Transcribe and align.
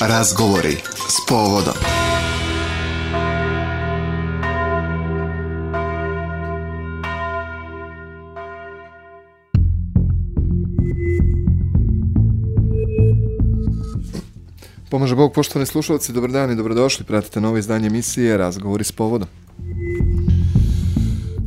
Razgovori 0.00 0.76
s 1.08 1.28
povodom. 1.28 1.74
Pomaže 14.90 15.14
Bog, 15.14 15.32
poštovani 15.32 15.66
slušalci, 15.66 16.12
dobar 16.12 16.30
dan 16.30 16.50
i 16.50 16.56
dobrodošli. 16.56 17.04
Pratite 17.04 17.40
novo 17.40 17.58
izdanje 17.58 17.86
emisije 17.86 18.36
Razgovori 18.36 18.84
s 18.84 18.92
povodom. 18.92 19.28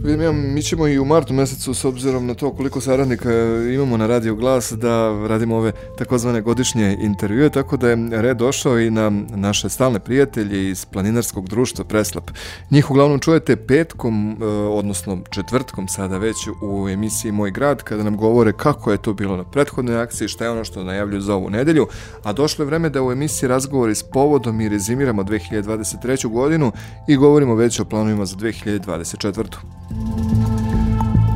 Vidim, 0.08 0.54
mi 0.54 0.64
ćemo 0.64 0.88
i 0.88 1.00
u 1.00 1.06
martu 1.06 1.34
mesecu, 1.34 1.74
s 1.74 1.86
obzirom 1.86 2.28
na 2.28 2.34
to 2.34 2.52
koliko 2.52 2.82
saradnika 2.82 3.30
imamo 3.74 3.98
na 3.98 4.08
Radio 4.08 4.36
Glas, 4.36 4.72
da 4.72 5.28
radimo 5.28 5.56
ove 5.56 5.72
takozvane 5.98 6.42
godišnje 6.42 6.98
intervjue, 7.02 7.50
tako 7.50 7.78
da 7.78 7.90
je 7.90 7.98
red 8.12 8.38
došao 8.38 8.80
i 8.80 8.90
na 8.92 9.10
naše 9.36 9.70
stalne 9.70 10.00
prijatelje 10.00 10.70
iz 10.70 10.86
planinarskog 10.86 11.50
društva 11.50 11.86
Preslap. 11.86 12.32
Njih 12.72 12.92
uglavnom 12.92 13.20
čujete 13.20 13.56
petkom, 13.56 14.38
e, 14.42 14.46
odnosno 14.46 15.20
četvrtkom 15.30 15.88
sada 15.88 16.18
već 16.18 16.36
u 16.62 16.90
emisiji 16.90 17.32
Moj 17.32 17.52
grad, 17.52 17.84
kada 17.84 18.04
nam 18.04 18.18
govore 18.18 18.54
kako 18.54 18.92
je 18.92 18.98
to 18.98 19.14
bilo 19.14 19.38
na 19.38 19.44
prethodnoj 19.44 20.02
akciji, 20.02 20.28
šta 20.28 20.46
je 20.46 20.52
ono 20.52 20.64
što 20.64 20.84
najavljuju 20.84 21.22
za 21.22 21.36
ovu 21.36 21.50
nedelju, 21.50 21.88
a 22.24 22.34
došlo 22.34 22.64
je 22.64 22.68
vreme 22.68 22.90
da 22.90 23.04
u 23.04 23.12
emisiji 23.12 23.50
razgovori 23.50 23.96
s 23.96 24.04
povodom 24.04 24.62
i 24.62 24.70
rezimiramo 24.70 25.24
2023. 25.24 26.28
godinu 26.28 26.72
i 27.08 27.16
govorimo 27.16 27.56
već 27.56 27.80
o 27.80 27.86
planovima 27.86 28.26
za 28.26 28.36
2024. 28.36 30.07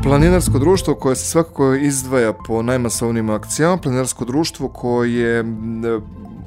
Planinarsko 0.04 0.60
društvo 0.60 0.96
koje 0.96 1.16
se 1.16 1.26
svakako 1.26 1.74
izdvaja 1.74 2.34
po 2.34 2.62
najmasovnim 2.62 3.30
akcijama, 3.30 3.78
planinarsko 3.78 4.26
društvo 4.26 4.68
koje 4.68 5.44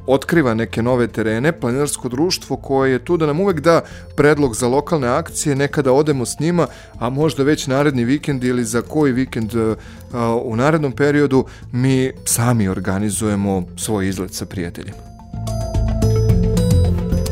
otkriva 0.06 0.54
neke 0.54 0.82
nove 0.82 1.06
terene, 1.06 1.52
planinarsko 1.52 2.08
društvo 2.08 2.56
koje 2.56 2.92
je 2.92 3.04
tu 3.04 3.16
da 3.16 3.26
nam 3.26 3.40
uvek 3.40 3.60
da 3.60 3.80
predlog 4.16 4.56
za 4.56 4.68
lokalne 4.68 5.08
akcije, 5.08 5.56
nekada 5.56 5.92
odemo 5.92 6.26
s 6.26 6.40
njima, 6.40 6.66
a 6.98 7.10
možda 7.10 7.42
već 7.42 7.66
naredni 7.66 8.04
vikend 8.04 8.44
ili 8.44 8.64
za 8.64 8.82
koji 8.82 9.12
vikend 9.12 9.54
u 10.44 10.56
narednom 10.56 10.92
periodu 10.92 11.44
mi 11.72 12.12
sami 12.24 12.68
organizujemo 12.68 13.62
svoj 13.76 14.08
izlet 14.08 14.34
sa 14.34 14.46
prijateljima. 14.46 15.13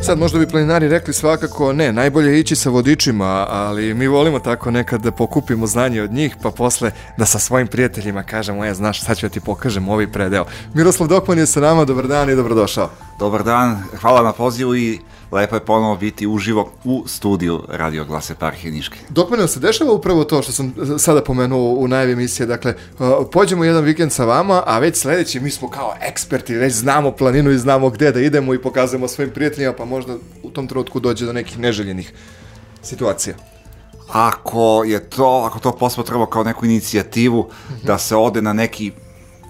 Sad 0.05 0.19
možda 0.19 0.39
bi 0.39 0.47
planinari 0.47 0.89
rekli 0.89 1.15
svakako 1.15 1.73
ne, 1.73 1.93
najbolje 1.93 2.33
je 2.33 2.41
ići 2.41 2.57
sa 2.57 2.71
vodičima, 2.71 3.47
ali 3.49 3.95
mi 3.95 4.07
volimo 4.07 4.39
tako 4.39 4.71
nekad 4.71 5.01
da 5.01 5.11
pokupimo 5.11 5.67
znanje 5.67 6.03
od 6.03 6.13
njih, 6.13 6.37
pa 6.43 6.51
posle 6.51 6.91
da 7.19 7.27
sa 7.27 7.39
svojim 7.39 7.67
prijateljima 7.67 8.23
kažemo, 8.23 8.65
e, 8.65 8.75
znaš, 8.75 9.03
sad 9.05 9.19
ću 9.19 9.27
ja 9.27 9.31
ti 9.31 9.41
pokažem 9.41 9.89
ovaj 9.89 10.13
predeo. 10.13 10.45
Miroslav 10.75 11.09
Dokman 11.09 11.39
je 11.39 11.47
sa 11.47 11.61
nama, 11.61 11.85
dobar 11.85 12.07
dan 12.07 12.31
i 12.31 12.35
dobrodošao. 12.35 12.91
Dobar 13.19 13.45
dan, 13.45 13.83
hvala 14.01 14.23
na 14.23 14.33
pozivu 14.33 14.77
i 14.77 14.99
lepo 15.33 15.57
je 15.57 15.65
ponovo 15.65 15.97
biti 15.97 16.27
uživo 16.27 16.73
u 16.85 17.05
studiju 17.07 17.63
Radio 17.69 18.05
Glase 18.05 18.35
Parhije 18.35 18.73
Niške. 18.73 18.99
Dok 19.09 19.31
mene 19.31 19.49
se 19.49 19.61
dešava 19.61 19.93
upravo 19.93 20.25
to 20.25 20.43
što 20.43 20.53
sam 20.53 20.75
sada 20.99 21.23
pomenuo 21.23 21.75
u 21.75 21.89
najavi 21.89 22.13
emisije, 22.13 22.47
dakle, 22.47 22.75
uh, 22.99 23.07
pođemo 23.33 23.65
jedan 23.65 23.85
vikend 23.85 24.13
sa 24.13 24.25
vama, 24.25 24.63
a 24.67 24.79
već 24.79 24.97
sledeći 24.97 25.41
mi 25.41 25.51
smo 25.51 25.71
kao 25.71 25.95
eksperti, 26.01 26.55
već 26.55 26.75
znamo 26.75 27.13
planinu 27.13 27.51
i 27.51 27.59
znamo 27.59 27.91
gde 27.91 28.13
da 28.13 28.21
idemo 28.21 28.55
i 28.55 28.63
pokazujemo 28.63 29.09
svojim 29.09 29.33
prijateljima, 29.33 29.73
pa 29.73 29.85
možda 29.85 30.17
u 30.43 30.51
tom 30.51 30.67
trenutku 30.67 31.01
dođe 31.01 31.27
do 31.27 31.33
nekih 31.33 31.59
neželjenih 31.59 32.13
situacija. 32.83 33.35
Ako 34.09 34.85
je 34.87 35.11
to, 35.11 35.45
ako 35.47 35.59
to 35.59 35.73
posmatramo 35.73 36.27
kao 36.27 36.45
neku 36.45 36.67
inicijativu 36.67 37.43
mhm. 37.43 37.75
-huh. 37.75 37.87
da 37.87 37.99
se 37.99 38.17
ode 38.17 38.43
na 38.43 38.53
neki 38.53 38.93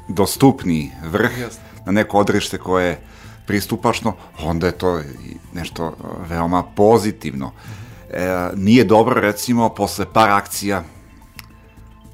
dostupni 0.09 0.91
vrh, 1.05 1.39
Jasne. 1.41 1.63
na 1.87 1.93
neko 1.93 2.19
odrište 2.19 2.59
koje 2.59 3.01
pristupačno, 3.47 4.15
onda 4.43 4.67
je 4.67 4.79
to 4.79 5.01
nešto 5.55 5.87
e, 5.87 5.93
veoma 6.29 6.63
pozitivno. 6.63 7.53
E, 8.11 8.51
nije 8.57 8.85
dobro, 8.85 9.21
recimo, 9.21 9.69
posle 9.69 10.07
par 10.13 10.31
akcija 10.31 10.83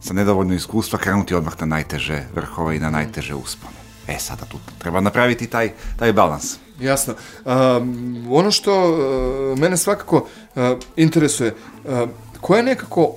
sa 0.01 0.15
nedovoljno 0.15 0.55
iskustva 0.55 0.99
krenuti 0.99 1.35
odmah 1.35 1.61
na 1.61 1.67
najteže 1.67 2.25
vrhove 2.35 2.77
i 2.77 2.81
na 2.81 2.91
najteže 2.91 3.35
uspone. 3.35 3.77
E, 4.07 4.19
sada 4.19 4.45
tu 4.45 4.59
treba 4.79 5.01
napraviti 5.01 5.47
taj, 5.47 5.73
taj 5.97 6.13
balans. 6.13 6.57
Jasno. 6.81 7.15
Um, 7.45 8.27
ono 8.31 8.51
što 8.51 8.91
uh, 8.91 9.59
mene 9.59 9.77
svakako 9.77 10.17
uh, 10.17 10.63
interesuje, 10.97 11.55
uh, 11.85 12.09
koja 12.41 12.59
je 12.59 12.65
nekako 12.65 13.15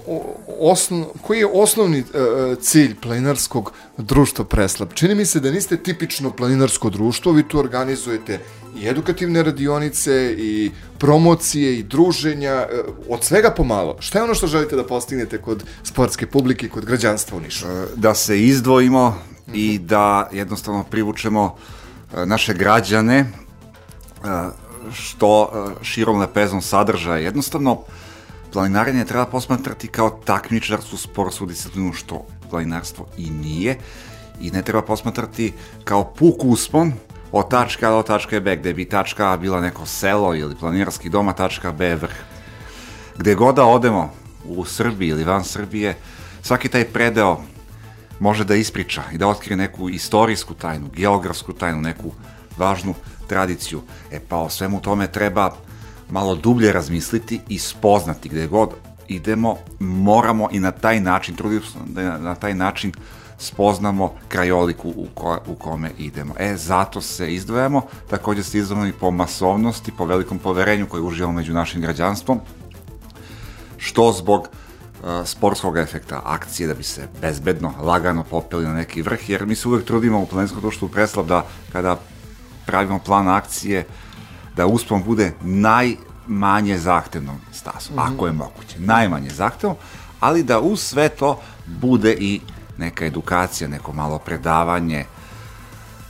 osnov, 0.59 1.06
koji 1.22 1.40
je 1.40 1.48
osnovni 1.54 2.00
uh, 2.00 2.58
cilj 2.62 2.96
planinarskog 3.02 3.74
društva 3.98 4.46
Preslap? 4.46 4.94
Čini 4.94 5.16
mi 5.16 5.26
se 5.26 5.40
da 5.40 5.52
niste 5.52 5.78
tipično 5.78 6.32
planinarsko 6.32 6.90
društvo, 6.90 7.32
vi 7.32 7.48
tu 7.48 7.59
organizujete 7.59 8.40
i 8.78 8.88
edukativne 8.88 9.44
radionice 9.44 10.36
i 10.38 10.72
promocije 10.98 11.80
i 11.80 11.84
druženja, 11.84 12.68
uh, 12.88 12.96
od 13.09 13.24
svega 13.24 13.52
pomalo. 13.52 13.98
Šta 14.00 14.20
je 14.20 14.24
ono 14.24 14.36
što 14.36 14.48
želite 14.48 14.76
da 14.76 14.84
postignete 14.84 15.38
kod 15.38 15.64
sportske 15.84 16.28
publike 16.28 16.66
i 16.66 16.70
kod 16.70 16.86
građanstva 16.86 17.38
u 17.38 17.42
Nišu? 17.42 17.66
Da 17.96 18.16
se 18.16 18.42
izdvojimo 18.42 19.09
mm 19.09 19.52
-hmm. 19.52 19.56
i 19.56 19.80
da 19.80 20.30
jednostavno 20.34 20.84
privučemo 20.84 21.56
naše 22.26 22.53
građane 22.53 23.26
što 24.94 25.52
širom 25.82 26.20
lepezom 26.20 26.62
sadržaja. 26.62 27.18
Jednostavno, 27.18 27.84
planinarenje 28.53 29.06
treba 29.06 29.25
posmatrati 29.25 29.88
kao 29.88 30.09
takmičarsku 30.09 30.97
sportsku 30.97 31.45
disciplinu, 31.45 31.94
što 31.94 32.25
planinarstvo 32.50 33.06
i 33.17 33.29
nije, 33.29 33.78
i 34.41 34.51
ne 34.51 34.62
treba 34.62 34.81
posmatrati 34.81 35.53
kao 35.84 36.03
puk 36.03 36.44
uspon 36.44 36.94
od 37.31 37.50
tačka 37.50 37.88
A 37.88 37.91
do 37.91 38.03
tačke 38.03 38.40
B, 38.40 38.56
gde 38.56 38.73
bi 38.73 38.85
tačka 38.85 39.31
A 39.31 39.38
bila 39.38 39.61
neko 39.61 39.85
selo 39.85 40.35
ili 40.35 40.56
planinarski 40.56 41.09
dom, 41.09 41.28
a 41.28 41.34
tačka 41.34 41.72
B 41.72 41.95
vrh. 41.95 42.16
Gde 43.17 43.35
god 43.35 43.56
da 43.56 43.66
odemo, 43.66 44.13
u 44.45 44.66
Srbiji 44.66 45.09
ili 45.09 45.23
van 45.23 45.44
Srbije, 45.44 45.97
svaki 46.41 46.69
taj 46.69 46.85
predeo 46.85 47.41
može 48.19 48.44
da 48.44 48.56
ispriča 48.56 49.03
i 49.13 49.17
da 49.17 49.28
otkrije 49.28 49.57
neku 49.57 49.90
istorijsku 49.90 50.53
tajnu, 50.53 50.90
geografsku 50.94 51.53
tajnu, 51.53 51.81
neku 51.81 52.11
važnu 52.57 52.94
tradiciju. 53.28 53.81
E 54.11 54.19
pa 54.19 54.38
o 54.38 54.50
svemu 54.50 54.81
tome 54.81 55.07
treba 55.07 55.51
malo 56.11 56.35
dublje 56.35 56.72
razmisliti 56.72 57.39
i 57.49 57.59
spoznati 57.59 58.29
gde 58.29 58.47
god 58.47 58.69
idemo, 59.07 59.57
moramo 59.79 60.49
i 60.51 60.59
na 60.59 60.72
taj 60.72 60.99
način, 60.99 61.35
trudimo 61.35 61.61
da 61.85 62.17
na 62.17 62.35
taj 62.35 62.53
način 62.53 62.91
spoznamo 63.38 64.13
krajoliku 64.27 64.89
u, 64.89 65.07
ko, 65.13 65.39
u 65.47 65.55
kome 65.55 65.91
idemo. 65.97 66.33
E, 66.39 66.55
zato 66.57 67.01
se 67.01 67.33
izdvajamo, 67.33 67.81
takođe 68.09 68.44
se 68.44 68.57
izdvajamo 68.57 68.88
i 68.88 68.99
po 68.99 69.11
masovnosti, 69.11 69.91
po 69.97 70.05
velikom 70.05 70.39
poverenju 70.39 70.88
koje 70.88 71.01
uživamo 71.01 71.33
među 71.33 71.53
našim 71.53 71.81
građanstvom, 71.81 72.39
što 73.78 74.11
zbog 74.11 74.41
uh, 74.41 75.07
sportskog 75.25 75.78
efekta 75.78 76.22
akcije 76.25 76.67
da 76.67 76.73
bi 76.73 76.83
se 76.83 77.07
bezbedno, 77.22 77.73
lagano 77.79 78.23
popeli 78.23 78.66
na 78.66 78.73
neki 78.73 79.01
vrh, 79.01 79.29
jer 79.29 79.45
mi 79.45 79.55
se 79.55 79.67
uvek 79.67 79.85
trudimo 79.85 80.22
u 80.22 80.25
planinskom 80.25 80.61
društvu 80.61 80.88
Preslav 80.88 81.25
da 81.25 81.45
kada 81.72 81.97
pravimo 82.66 82.99
plan 82.99 83.28
akcije, 83.28 83.85
da 84.56 84.67
uspon 84.67 85.03
bude 85.03 85.34
najmanje 85.41 86.78
zahtevnom 86.78 87.38
stasom, 87.51 87.95
mm 87.95 88.00
-hmm. 88.00 88.13
ako 88.13 88.25
je 88.28 88.34
moguće, 88.34 88.79
najmanje 88.79 89.29
zahtevnom, 89.29 89.78
ali 90.19 90.44
da 90.44 90.59
uz 90.59 90.79
sve 90.79 91.09
to 91.09 91.39
bude 91.66 92.13
i 92.19 92.41
neka 92.78 93.06
edukacija, 93.06 93.67
neko 93.67 93.94
malo 93.94 94.19
predavanje 94.19 95.06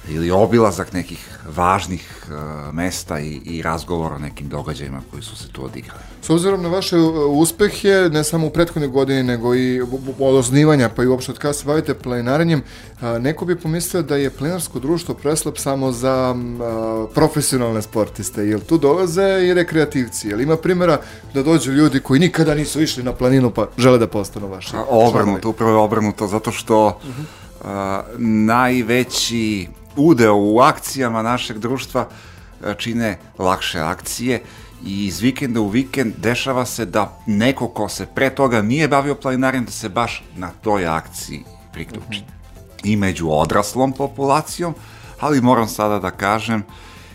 ili 0.10 0.32
obilazak 0.32 0.94
nekih 0.94 1.32
važnih 1.56 2.26
uh, 2.28 2.74
mesta 2.74 3.20
i, 3.20 3.42
i 3.46 3.62
razgovor 3.62 4.14
o 4.14 4.20
nekim 4.20 4.50
događajima 4.50 5.02
koji 5.12 5.24
su 5.24 5.36
se 5.36 5.48
tu 5.52 5.66
odigrali. 5.66 6.02
S 6.22 6.30
obzirom 6.30 6.62
na 6.62 6.70
vaše 6.70 6.98
uh, 6.98 7.14
uspehe, 7.30 8.10
ne 8.12 8.24
samo 8.24 8.48
u 8.48 8.50
prethodne 8.50 8.88
godine, 8.88 9.24
nego 9.24 9.56
i 9.56 9.82
od 10.20 10.36
osnivanja, 10.36 10.90
pa 10.90 11.04
i 11.04 11.08
uopšte 11.08 11.32
od 11.32 11.38
kada 11.38 11.54
se 11.54 11.66
bavite 11.66 11.94
planinarenjem, 11.94 12.62
uh, 12.62 13.02
neko 13.20 13.46
bi 13.46 13.60
pomislio 13.60 14.04
da 14.04 14.16
je 14.16 14.30
plenarsko 14.30 14.80
društvo 14.80 15.16
preslap 15.16 15.58
samo 15.58 15.92
za 15.92 16.36
uh, 16.36 17.10
profesionalne 17.14 17.82
sportiste, 17.82 18.42
jel 18.42 18.60
tu 18.60 18.78
dolaze 18.78 19.42
i 19.48 19.54
rekreativci, 19.54 20.28
jel 20.28 20.42
ima 20.42 20.58
primjera 20.58 21.02
da 21.34 21.44
dođu 21.44 21.72
ljudi 21.72 22.00
koji 22.00 22.20
nikada 22.20 22.56
nisu 22.56 22.82
išli 22.82 23.04
na 23.04 23.14
planinu 23.14 23.52
pa 23.52 23.68
žele 23.78 23.98
da 23.98 24.08
postanu 24.08 24.48
vaši? 24.48 24.76
Obrnuto, 24.90 25.50
upravo 25.50 25.72
je 25.72 25.78
obrnuto, 25.78 26.28
zato 26.28 26.52
što 26.52 26.88
uh 26.88 26.94
-huh. 26.94 28.04
uh, 28.04 28.20
najveći 28.20 29.68
udeo 29.96 30.36
u 30.36 30.60
akcijama 30.60 31.22
našeg 31.22 31.58
društva 31.60 32.08
e, 32.64 32.74
čine 32.78 33.20
lakše 33.40 33.80
akcije 33.80 34.42
i 34.86 35.06
iz 35.06 35.20
vikenda 35.20 35.62
u 35.62 35.70
vikend 35.70 36.14
dešava 36.18 36.66
se 36.66 36.86
da 36.86 37.20
neko 37.28 37.68
ko 37.68 37.90
se 37.90 38.06
pre 38.06 38.30
toga 38.30 38.62
nije 38.62 38.88
bavio 38.88 39.16
planinarijom 39.16 39.66
da 39.66 39.72
se 39.72 39.90
baš 39.90 40.24
na 40.36 40.50
toj 40.62 40.88
akciji 40.88 41.44
priključi. 41.74 42.24
I 42.84 42.96
među 42.96 43.30
odraslom 43.30 43.94
populacijom, 43.94 44.76
ali 45.20 45.42
moram 45.42 45.68
sada 45.68 46.00
da 46.00 46.12
kažem 46.12 46.64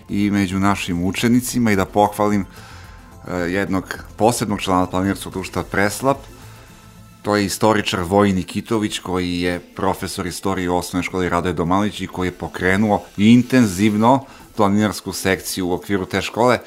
i 0.08 0.30
među 0.30 0.58
našim 0.58 1.04
učenicima 1.04 1.70
i 1.70 1.76
da 1.76 1.84
pohvalim 1.84 2.44
e, 3.28 3.34
jednog 3.34 4.04
posebnog 4.16 4.60
člana 4.60 4.86
planirskog 4.86 5.32
društva 5.32 5.62
Preslap, 5.62 6.18
to 7.26 7.36
je 7.36 7.44
istoričar 7.44 8.00
Vojin 8.00 8.36
Nikitović 8.36 8.98
koji 8.98 9.40
je 9.40 9.60
profesor 9.60 10.26
istorije 10.26 10.70
u 10.70 10.76
osnovnoj 10.76 11.02
školi 11.02 11.28
Radoje 11.28 11.52
Domanić 11.52 12.00
i 12.00 12.06
koji 12.06 12.28
je 12.28 12.32
pokrenuo 12.32 13.02
intenzivno 13.16 14.24
planinarsku 14.56 15.12
sekciju 15.12 15.68
u 15.68 15.72
okviru 15.72 16.06
te 16.06 16.22
škole 16.22 16.58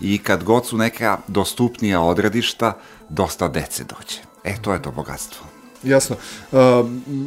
i 0.00 0.18
kad 0.18 0.44
god 0.44 0.66
su 0.66 0.78
neka 0.78 1.18
dostupnija 1.26 2.00
odredišta, 2.00 2.72
dosta 3.08 3.48
dece 3.48 3.84
dođe. 3.84 4.20
E, 4.44 4.62
to 4.62 4.72
je 4.72 4.82
to 4.82 4.90
bogatstvo. 4.90 5.57
Jasno. 5.82 6.16
Uh, 6.52 6.58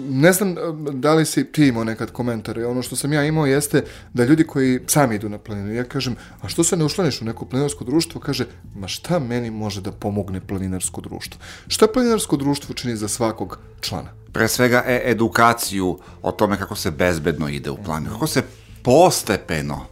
ne 0.09 0.33
znam 0.33 0.55
da 0.91 1.13
li 1.13 1.25
si 1.25 1.51
ti 1.51 1.67
imao 1.67 1.83
nekad 1.83 2.11
komentare. 2.11 2.65
Ono 2.65 2.81
što 2.81 2.95
sam 2.95 3.13
ja 3.13 3.23
imao 3.23 3.45
jeste 3.45 3.83
da 4.13 4.25
ljudi 4.25 4.43
koji 4.43 4.79
sami 4.87 5.15
idu 5.15 5.29
na 5.29 5.37
planinu, 5.37 5.73
ja 5.73 5.83
kažem, 5.83 6.15
a 6.41 6.47
što 6.47 6.63
se 6.63 6.77
ne 6.77 6.85
ušlaniš 6.85 7.21
u 7.21 7.25
neko 7.25 7.45
planinarsko 7.45 7.83
društvo? 7.83 8.21
Kaže, 8.21 8.45
ma 8.75 8.87
šta 8.87 9.19
meni 9.19 9.51
može 9.51 9.81
da 9.81 9.91
pomogne 9.91 10.41
planinarsko 10.47 11.01
društvo? 11.01 11.41
Šta 11.67 11.87
planinarsko 11.87 12.37
društvo 12.37 12.75
čini 12.75 12.95
za 12.95 13.07
svakog 13.07 13.59
člana? 13.81 14.09
Pre 14.33 14.47
svega 14.47 14.83
e 14.85 15.01
edukaciju 15.05 15.99
o 16.21 16.31
tome 16.31 16.57
kako 16.57 16.75
se 16.75 16.91
bezbedno 16.91 17.49
ide 17.49 17.69
u 17.69 17.77
planinu, 17.83 18.11
kako 18.11 18.27
se 18.27 18.43
postepeno 18.83 19.85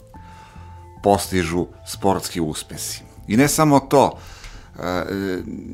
postižu 1.03 1.67
sportski 1.87 2.41
uspesi. 2.41 3.01
I 3.27 3.37
ne 3.37 3.47
samo 3.47 3.79
to, 3.79 4.19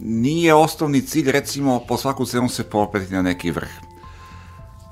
nije 0.04 0.54
osnovni 0.54 1.02
cilj, 1.02 1.31
recimo, 1.31 1.80
po 1.88 1.98
svaku 1.98 2.25
cenu 2.25 2.50
se 2.50 2.63
popeti 2.63 3.13
na 3.13 3.22
neki 3.22 3.52
vrh. 3.52 3.69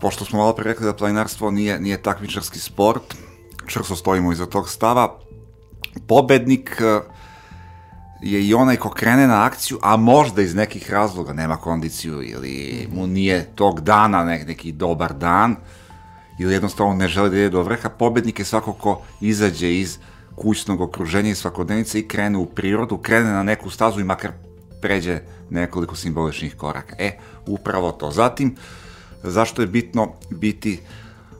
Pošto 0.01 0.25
smo 0.25 0.39
malo 0.39 0.53
pre 0.55 0.63
rekli 0.63 0.85
da 0.85 0.93
planinarstvo 0.93 1.51
nije, 1.51 1.79
nije 1.79 2.01
takmičarski 2.01 2.59
sport, 2.59 3.15
čvrsto 3.67 3.95
stojimo 3.95 4.31
iza 4.31 4.45
tog 4.45 4.69
stava, 4.69 5.19
pobednik 6.07 6.81
e, 6.81 6.99
je 8.21 8.47
i 8.47 8.53
onaj 8.53 8.75
ko 8.75 8.89
krene 8.89 9.27
na 9.27 9.45
akciju, 9.45 9.79
a 9.81 9.97
možda 9.97 10.41
iz 10.41 10.55
nekih 10.55 10.91
razloga 10.91 11.33
nema 11.33 11.57
kondiciju 11.57 12.23
ili 12.23 12.87
mu 12.93 13.07
nije 13.07 13.45
tog 13.55 13.81
dana 13.81 14.23
nek, 14.23 14.47
neki 14.47 14.71
dobar 14.71 15.13
dan 15.13 15.55
ili 16.39 16.53
jednostavno 16.53 16.93
ne 16.93 17.07
želi 17.07 17.29
da 17.29 17.37
ide 17.37 17.49
do 17.49 17.63
vrha, 17.63 17.89
pobednik 17.89 18.39
je 18.39 18.45
svako 18.45 18.73
ko 18.73 19.01
izađe 19.21 19.79
iz 19.79 19.97
uh, 19.97 20.12
kućnog 20.35 20.81
okruženja 20.81 21.29
i 21.29 21.35
svakodnevnice 21.35 21.99
i 21.99 22.07
krene 22.07 22.37
u 22.37 22.45
prirodu, 22.45 22.97
krene 22.97 23.31
na 23.31 23.43
neku 23.43 23.69
stazu 23.69 23.99
i 23.99 24.03
makar 24.03 24.31
pređe 24.81 25.19
nekoliko 25.49 25.95
simboličnih 25.95 26.55
koraka. 26.55 26.95
E, 26.99 27.17
upravo 27.47 27.91
to. 27.91 28.11
Zatim, 28.11 28.55
zašto 29.23 29.61
je 29.61 29.67
bitno 29.67 30.11
biti 30.29 30.79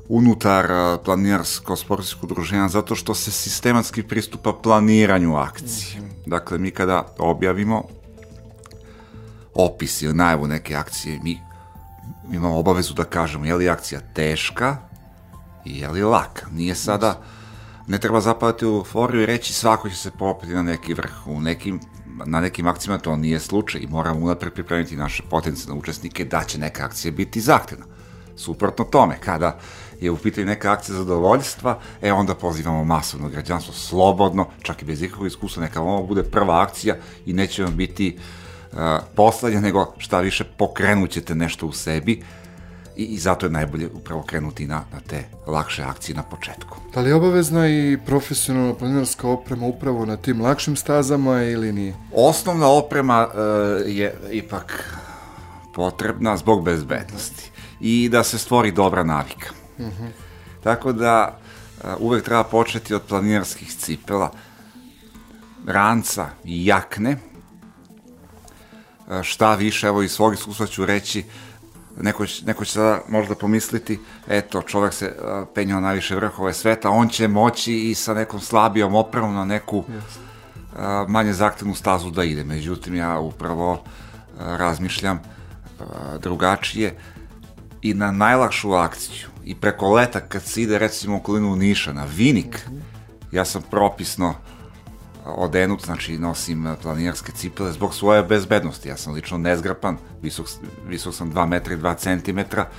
unutar 0.10 0.66
planinarsko-sportskog 1.06 2.24
udruženja? 2.24 2.68
Zato 2.68 2.95
što 2.95 3.16
se 3.16 3.31
sistematski 3.31 4.04
pristupa 4.04 4.54
planiranju 4.54 5.36
akcije. 5.36 6.01
-hmm. 6.01 6.30
Dakle, 6.30 6.57
mi 6.57 6.72
kada 6.72 7.07
objavimo 7.18 7.84
opis 9.54 10.01
ili 10.01 10.13
najavu 10.13 10.48
neke 10.48 10.75
akcije, 10.75 11.19
mi 11.24 11.39
imamo 12.31 12.60
obavezu 12.60 12.94
da 12.94 13.04
kažemo 13.04 13.46
je 13.46 13.56
li 13.56 13.69
akcija 13.69 14.01
teška 14.13 14.78
i 15.66 15.80
je 15.80 15.89
li 15.89 16.04
laka. 16.04 16.48
Nije 16.51 16.75
sada 16.75 17.22
ne 17.88 18.00
treba 18.00 18.22
zapavati 18.22 18.66
u 18.66 18.76
euforiju 18.76 19.22
i 19.22 19.26
reći 19.26 19.54
svako 19.54 19.90
će 19.90 19.96
se 19.96 20.12
popeti 20.12 20.54
na 20.54 20.62
neki 20.62 20.94
vrh. 20.94 21.28
U 21.28 21.42
nekim, 21.42 21.80
na 22.26 22.42
nekim 22.42 22.68
akcijama 22.68 23.00
to 23.00 23.16
nije 23.16 23.40
slučaj 23.40 23.82
i 23.82 23.88
moramo 23.88 24.20
unapred 24.20 24.54
pripremiti 24.54 24.98
naše 24.98 25.24
potencijalne 25.30 25.80
učesnike 25.80 26.26
da 26.26 26.44
će 26.44 26.60
neka 26.60 26.86
akcija 26.86 27.12
biti 27.12 27.42
zahtevna. 27.42 27.86
Suprotno 28.36 28.86
tome, 28.86 29.18
kada 29.20 29.60
je 30.00 30.12
u 30.12 30.18
pitanju 30.18 30.48
neka 30.48 30.72
akcija 30.72 30.96
zadovoljstva, 30.96 31.80
e 32.02 32.14
onda 32.14 32.36
pozivamo 32.36 32.84
masovno 32.84 33.30
građanstvo 33.30 33.74
slobodno, 33.74 34.48
čak 34.62 34.82
i 34.82 34.86
bez 34.86 35.02
ikakvog 35.02 35.28
iskustva, 35.28 35.64
neka 35.64 35.82
ovo 35.82 36.08
bude 36.08 36.24
prva 36.24 36.62
akcija 36.62 36.96
i 37.26 37.34
neće 37.34 37.64
vam 37.64 37.76
biti 37.76 38.18
uh, 38.72 38.80
poslednja, 39.16 39.62
nego 39.62 39.94
šta 39.98 40.20
više 40.20 40.44
pokrenut 40.58 41.10
ćete 41.10 41.36
nešto 41.36 41.68
u 41.68 41.72
sebi, 41.72 42.24
i, 42.95 43.04
i 43.04 43.18
zato 43.18 43.45
je 43.45 43.50
najbolje 43.50 43.90
upravo 43.94 44.24
krenuti 44.24 44.68
na, 44.68 44.84
na 44.94 45.00
te 45.07 45.24
lakše 45.48 45.84
akcije 45.84 46.16
na 46.16 46.24
početku. 46.24 46.78
Da 46.94 47.01
li 47.01 47.10
je 47.10 47.16
obavezna 47.16 47.68
i 47.68 47.98
profesionalna 48.06 48.74
planinarska 48.74 49.28
oprema 49.28 49.66
upravo 49.66 50.06
na 50.06 50.18
tim 50.18 50.42
lakšim 50.42 50.75
stazama 50.75 51.44
ili 51.44 51.72
nije? 51.72 51.95
Osnovna 52.16 52.68
oprema 52.68 53.28
uh, 53.28 53.34
je 53.86 54.16
ipak 54.31 54.98
potrebna 55.75 56.38
zbog 56.38 56.63
bezbednosti 56.63 57.51
i 57.81 58.10
da 58.10 58.24
se 58.24 58.38
stvori 58.38 58.72
dobra 58.72 59.04
navika. 59.04 59.50
Uh 59.78 59.86
mhm. 59.86 60.04
-huh. 60.04 60.10
Tako 60.63 60.92
da 60.92 61.39
uh, 61.84 61.89
uvek 62.00 62.24
treba 62.24 62.44
početi 62.44 62.94
od 62.94 63.01
planinarskih 63.01 63.75
cipela, 63.75 64.31
ranca 65.68 66.30
i 66.44 66.66
jakne, 66.66 67.18
uh, 69.07 69.22
šta 69.22 69.56
više, 69.56 69.88
evo 69.88 70.04
iz 70.04 70.12
svog 70.12 70.34
iskustva 70.34 70.68
ću 70.68 70.86
reći, 70.86 71.24
neko, 72.01 72.25
neko 72.45 72.66
će 72.66 72.72
sada 72.72 73.01
možda 73.10 73.36
pomisliti, 73.36 74.00
eto, 74.28 74.62
čovek 74.62 74.94
se 74.94 75.16
penjao 75.56 75.81
na 75.81 75.92
više 75.92 76.16
vrhove 76.16 76.54
sveta, 76.54 76.90
on 76.90 77.10
će 77.10 77.28
moći 77.28 77.74
i 77.74 77.95
sa 77.95 78.13
nekom 78.13 78.40
slabijom 78.40 78.95
opremom 78.95 79.36
na 79.36 79.45
neku 79.45 79.78
uh, 79.78 79.86
manje 81.07 81.34
zahtevnu 81.34 81.75
stazu 81.75 82.10
da 82.10 82.24
ide. 82.24 82.44
Međutim, 82.44 82.95
ja 82.95 83.19
upravo 83.19 83.84
razmišljam 84.40 85.19
drugačije 86.19 86.98
i 87.81 87.94
na 87.94 88.12
najlakšu 88.12 88.74
akciju 88.74 89.28
i 89.46 89.56
preko 89.56 89.94
leta 89.94 90.19
kad 90.19 90.44
se 90.44 90.62
ide 90.62 90.80
recimo 90.80 91.18
okolinu 91.18 91.56
Niša 91.56 91.94
na 91.94 92.06
Vinik, 92.16 92.68
ja 93.31 93.46
sam 93.46 93.62
propisno 93.62 94.30
uh, 94.30 94.53
odenut, 95.25 95.86
znači 95.86 96.18
nosim 96.18 96.75
planinarske 96.81 97.31
cipele 97.31 97.72
zbog 97.72 97.96
svoje 97.96 98.24
bezbednosti. 98.24 98.90
Ja 98.90 98.98
sam 98.98 99.14
lično 99.14 99.38
nezgrapan, 99.38 99.98
visok, 100.22 100.48
visok 100.88 101.16
sam 101.16 101.34
2 101.34 101.48
metra 101.48 101.74
i 101.74 101.78
2 101.78 101.98
centimetra 101.98 102.70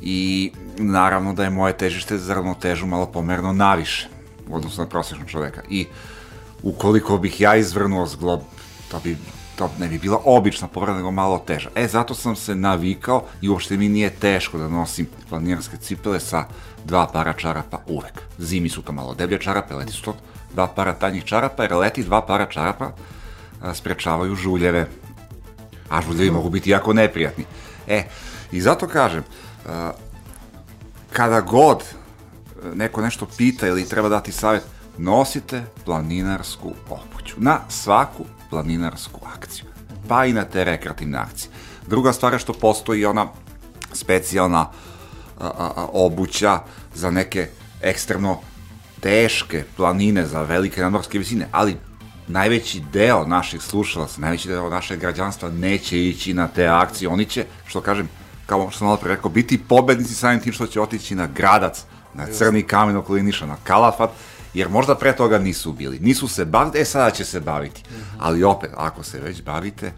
i 0.00 0.52
naravno 0.78 1.32
da 1.32 1.44
je 1.44 1.50
moje 1.50 1.76
težište 1.76 2.18
za 2.18 2.34
ravnotežu 2.34 2.86
malo 2.86 3.06
pomerno 3.06 3.52
naviše 3.52 4.08
u 4.48 4.56
odnosu 4.56 4.80
na 4.80 4.88
prosječnog 4.88 5.28
čoveka. 5.28 5.62
I 5.70 5.86
ukoliko 6.62 7.18
bih 7.18 7.40
ja 7.40 7.56
izvrnuo 7.56 8.06
zglob, 8.06 8.40
to 8.90 9.00
bi 9.04 9.16
to 9.56 9.70
ne 9.78 9.88
bi 9.88 9.98
bila 9.98 10.20
obična 10.24 10.68
povreda, 10.68 10.96
nego 10.96 11.10
malo 11.10 11.38
teža. 11.38 11.70
E, 11.74 11.88
zato 11.88 12.14
sam 12.14 12.36
se 12.36 12.54
navikao 12.54 13.24
i 13.42 13.48
uopšte 13.48 13.76
mi 13.76 13.88
nije 13.88 14.10
teško 14.10 14.58
da 14.58 14.68
nosim 14.68 15.06
planinarske 15.28 15.76
cipele 15.76 16.20
sa 16.20 16.44
dva 16.84 17.06
para 17.06 17.32
čarapa 17.32 17.78
uvek. 17.86 18.22
Zimi 18.38 18.68
su 18.68 18.82
to 18.82 18.92
malo 18.92 19.14
deblje 19.14 19.40
čarape, 19.40 19.74
leti 19.74 19.92
su 19.92 20.02
to 20.02 20.16
dva 20.54 20.66
para 20.66 20.94
tanjih 20.94 21.24
čarapa, 21.24 21.62
jer 21.62 21.74
leti 21.76 22.04
dva 22.04 22.22
para 22.26 22.46
čarapa 22.46 22.92
sprečavaju 23.74 24.34
žuljeve. 24.34 24.86
A 25.90 26.02
žuljevi 26.02 26.30
mogu 26.30 26.50
biti 26.50 26.70
jako 26.70 26.92
neprijatni. 26.92 27.44
E, 27.88 28.04
i 28.52 28.60
zato 28.60 28.88
kažem, 28.88 29.24
kada 31.12 31.40
god 31.40 31.84
neko 32.74 33.00
nešto 33.00 33.26
pita 33.36 33.68
ili 33.68 33.88
treba 33.88 34.08
dati 34.08 34.32
savjet, 34.32 34.62
nosite 34.98 35.64
planinarsku 35.84 36.72
obuću 36.88 37.34
na 37.36 37.60
svaku 37.68 38.24
planinarsku 38.50 39.20
akciju, 39.36 39.66
pa 40.08 40.26
i 40.26 40.32
na 40.32 40.44
te 40.44 40.64
rekreativne 40.64 41.18
akcije. 41.18 41.50
Druga 41.86 42.12
stvar 42.12 42.32
je 42.32 42.38
što 42.38 42.52
postoji 42.52 43.04
ona 43.04 43.26
specijalna 43.92 44.70
obuća 45.92 46.60
za 46.94 47.10
neke 47.10 47.48
ekstremno 47.82 48.40
teške 49.04 49.64
planine, 49.76 50.26
za 50.26 50.42
velike 50.42 50.80
nadmorske 50.80 51.18
visine, 51.18 51.48
ali 51.52 51.76
najveći 52.28 52.82
deo 52.92 53.26
naših 53.26 53.62
slušalaca, 53.62 54.20
najveći 54.20 54.48
deo 54.48 54.70
našeg 54.70 55.00
građanstva 55.00 55.50
neće 55.50 56.08
ići 56.08 56.34
na 56.34 56.48
te 56.48 56.66
akcije, 56.66 57.08
oni 57.08 57.24
će, 57.24 57.44
što 57.66 57.80
kažem, 57.80 58.08
kao 58.46 58.70
što 58.70 58.78
sam 58.78 58.86
malo 58.86 58.96
pre 58.96 59.14
rekao, 59.14 59.30
biti 59.30 59.58
pobednici 59.58 60.14
samim 60.14 60.40
tim 60.40 60.52
što 60.52 60.66
će 60.66 60.80
otići 60.80 61.14
na 61.14 61.26
gradac, 61.26 61.84
na 62.14 62.26
crni 62.26 62.62
kamen 62.62 62.96
oko 62.96 63.16
Niša, 63.16 63.46
na 63.46 63.56
kalafat, 63.64 64.10
jer 64.54 64.68
možda 64.68 64.94
pre 64.94 65.16
toga 65.16 65.38
nisu 65.38 65.72
bili. 65.72 65.98
Nisu 65.98 66.28
se 66.28 66.44
bavili, 66.44 66.80
e 66.80 66.84
sada 66.84 67.10
će 67.10 67.24
se 67.24 67.40
baviti. 67.40 67.82
-hmm. 67.82 68.16
Ali 68.18 68.44
opet, 68.44 68.70
ako 68.76 69.02
se 69.02 69.20
već 69.20 69.42
bavite, 69.42 69.92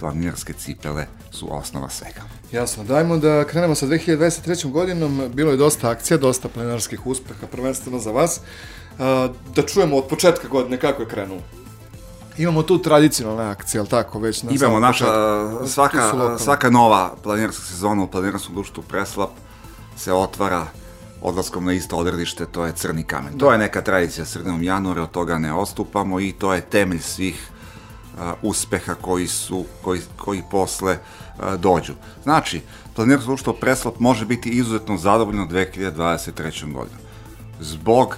planinarske 0.00 0.52
cipele 0.52 1.06
su 1.30 1.56
osnova 1.56 1.88
svega. 1.88 2.41
Jasno, 2.52 2.84
dajmo 2.84 3.16
da 3.16 3.44
krenemo 3.44 3.74
sa 3.74 3.86
2023. 3.86 4.70
godinom. 4.70 5.30
Bilo 5.34 5.50
je 5.50 5.56
dosta 5.56 5.90
akcija, 5.90 6.18
dosta 6.18 6.48
planinarskih 6.48 7.06
uspeha, 7.06 7.46
prvenstveno 7.46 7.98
za 7.98 8.10
vas. 8.10 8.40
Da 9.54 9.62
čujemo 9.66 9.96
od 9.96 10.06
početka 10.08 10.48
godine 10.48 10.76
kako 10.78 11.02
je 11.02 11.08
krenulo. 11.08 11.40
Imamo 12.38 12.62
tu 12.62 12.78
tradicionalne 12.78 13.44
akcije, 13.44 13.78
ali 13.78 13.88
tako, 13.88 14.18
već 14.18 14.42
na 14.42 14.50
Imamo 14.52 14.80
naša, 14.80 15.04
početku. 15.04 15.68
svaka, 15.68 16.38
svaka 16.38 16.70
nova 16.70 17.14
planinarska 17.22 17.64
sezona 17.64 18.02
u 18.02 18.06
planinarskom 18.06 18.54
društvu 18.54 18.82
Preslap 18.88 19.30
se 19.96 20.12
otvara 20.12 20.66
odlaskom 21.22 21.64
na 21.64 21.72
isto 21.72 21.96
odredište, 21.96 22.46
to 22.46 22.66
je 22.66 22.72
Crni 22.72 23.04
kamen. 23.04 23.32
Da. 23.32 23.38
To 23.38 23.52
je 23.52 23.58
neka 23.58 23.82
tradicija 23.82 24.24
sredinom 24.24 24.62
januara, 24.62 25.02
od 25.02 25.10
toga 25.10 25.38
ne 25.38 25.54
ostupamo 25.54 26.20
i 26.20 26.32
to 26.32 26.54
je 26.54 26.60
temelj 26.60 27.00
svih 27.00 27.48
uspeha 28.42 28.94
koji 28.94 29.26
su, 29.26 29.64
koji, 29.82 30.00
koji 30.16 30.42
posle 30.50 30.98
dođu. 31.58 31.92
Znači, 32.22 32.60
planirano 32.94 33.26
društvo 33.26 33.52
Preslap 33.52 33.98
može 33.98 34.26
biti 34.26 34.50
izuzetno 34.50 34.96
zadovoljno 34.96 35.46
2023. 35.46 36.72
godinom. 36.72 37.00
Zbog 37.60 38.16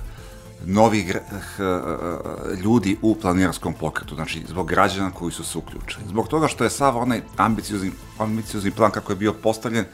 novih 0.67 1.15
eh, 1.15 1.21
eh, 1.59 2.57
ljudi 2.63 2.97
u 3.03 3.15
planinarskom 3.15 3.75
pokretu, 3.75 4.15
znači 4.15 4.43
zbog 4.49 4.69
građana 4.69 5.11
koji 5.11 5.33
su 5.33 5.45
se 5.45 5.59
uključili. 5.59 6.05
Zbog 6.09 6.29
toga 6.29 6.49
što 6.49 6.65
je 6.65 6.71
sav 6.71 6.97
onaj 6.97 7.23
ambiciozni, 7.37 7.91
ambiciozni 8.19 8.71
plan 8.71 8.91
kako 8.91 9.13
je 9.13 9.17
bio 9.17 9.33
postavljen 9.33 9.85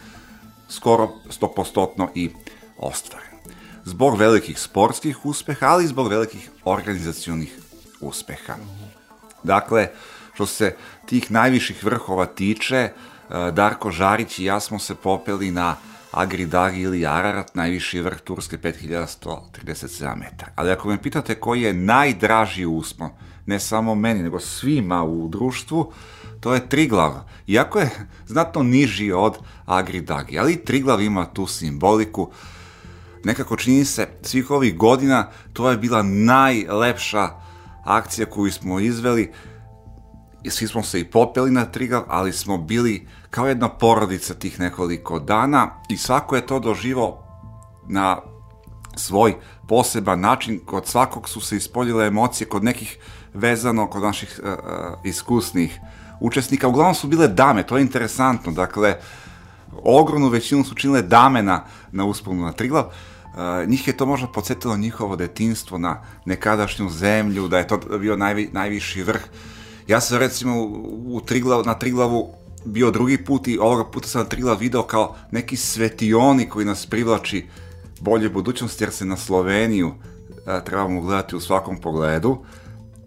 skoro 0.69 1.09
100% 1.41 2.09
i 2.15 2.31
ostvaren. 2.79 3.31
Zbog 3.85 4.19
velikih 4.19 4.59
sportskih 4.61 5.27
uspeha, 5.27 5.67
ali 5.67 5.85
i 5.85 5.89
zbog 5.89 6.09
velikih 6.09 6.51
organizacionih 6.65 7.59
uspeha. 8.01 8.55
Dakle, 9.43 9.89
što 10.35 10.47
se 10.47 10.77
tih 11.07 11.31
najviših 11.31 11.85
vrhova 11.85 12.27
tiče, 12.27 12.77
eh, 12.77 12.93
Darko 13.53 13.91
Žarić 13.91 14.39
i 14.39 14.45
ja 14.45 14.61
smo 14.61 14.79
se 14.79 14.95
popeli 14.95 15.51
na 15.51 15.77
Agridagi 16.11 16.81
ili 16.81 17.07
Ararat, 17.07 17.55
najviši 17.55 18.01
vrh 18.01 18.21
Turske 18.21 18.59
5137 18.59 20.17
metara. 20.17 20.53
Ali 20.57 20.71
ako 20.71 20.89
me 20.89 21.03
pitate 21.03 21.35
koji 21.35 21.63
je 21.63 21.73
najdraži 21.73 22.67
uspon, 22.67 23.11
ne 23.47 23.61
samo 23.61 23.95
meni, 23.95 24.23
nego 24.23 24.41
svima 24.41 25.05
u 25.05 25.29
društvu, 25.29 25.93
to 26.41 26.55
je 26.55 26.69
Triglav. 26.69 27.13
Iako 27.47 27.79
je 27.79 27.91
znatno 28.27 28.63
niži 28.63 29.13
od 29.13 29.39
Agridagi, 29.67 30.39
ali 30.39 30.65
Triglav 30.65 31.01
ima 31.01 31.27
tu 31.27 31.47
simboliku. 31.47 32.31
Nekako 33.25 33.57
čini 33.57 33.85
se 33.85 34.09
svih 34.23 34.51
ovih 34.51 34.77
godina 34.77 35.29
to 35.53 35.71
je 35.71 35.77
bila 35.77 36.03
najlepša 36.03 37.29
akcija 37.85 38.27
koju 38.27 38.53
smo 38.53 38.81
izveli. 38.81 39.33
Svi 40.49 40.67
smo 40.67 40.83
se 40.83 41.01
i 41.01 41.05
popeli 41.05 41.51
na 41.51 41.65
Triglav, 41.65 42.03
ali 42.09 42.33
smo 42.33 42.59
bili 42.59 43.07
kao 43.31 43.47
jedna 43.47 43.69
porodica 43.69 44.35
tih 44.35 44.61
nekoliko 44.61 45.19
dana 45.19 45.71
i 45.89 45.97
svako 45.97 46.37
je 46.37 46.47
to 46.47 46.59
doživao 46.61 47.23
na 47.89 48.21
svoj 48.97 49.35
poseban 49.69 50.21
način, 50.21 50.61
kod 50.67 50.87
svakog 50.87 51.29
su 51.29 51.41
se 51.41 51.57
ispoljile 51.57 52.07
emocije, 52.07 52.49
kod 52.49 52.65
nekih 52.65 52.99
vezano, 53.35 53.87
kod 53.87 54.03
naših 54.03 54.41
uh, 54.43 54.51
iskusnih 55.05 55.81
učesnika, 56.21 56.69
uglavnom 56.69 56.95
su 56.95 57.09
bile 57.09 57.29
dame, 57.29 57.63
to 57.63 57.77
je 57.77 57.83
interesantno, 57.83 58.53
dakle, 58.53 58.97
ogromnu 59.83 60.29
većinu 60.29 60.65
su 60.65 60.75
činile 60.75 61.03
dame 61.03 61.43
na, 61.43 61.65
na 61.93 62.05
usponu 62.05 62.45
na 62.45 62.53
Triglav, 62.53 62.85
Uh, 62.85 62.93
njih 63.67 63.89
je 63.89 63.97
to 63.97 64.07
možda 64.07 64.27
podsjetilo 64.27 64.77
njihovo 64.77 65.17
detinstvo 65.17 65.79
na 65.79 66.03
nekadašnju 66.25 66.91
zemlju, 66.91 67.49
da 67.49 67.59
je 67.59 67.69
to 67.69 67.79
bio 67.99 68.17
najvi, 68.17 68.49
najviši 68.53 69.03
vrh. 69.03 69.21
Ja 69.89 70.01
sam 70.01 70.19
recimo 70.19 70.63
u, 71.07 71.21
Triglav, 71.27 71.63
na 71.67 71.75
Triglavu 71.75 72.35
bio 72.65 72.91
drugi 72.91 73.25
put 73.25 73.49
i 73.49 73.59
ovoga 73.59 73.85
puta 73.91 74.09
sam 74.09 74.27
Triglav 74.27 74.59
video 74.59 74.83
kao 74.83 75.17
neki 75.31 75.57
svetioni 75.57 76.49
koji 76.49 76.67
nas 76.67 76.87
privlači 76.87 77.47
bolje 78.01 78.29
budućnosti, 78.29 78.85
jer 78.85 78.93
se 78.93 79.05
na 79.05 79.17
Sloveniju 79.17 79.95
a, 80.47 80.61
trebamo 80.61 81.01
gledati 81.01 81.37
u 81.37 81.41
svakom 81.41 81.77
pogledu 81.81 82.39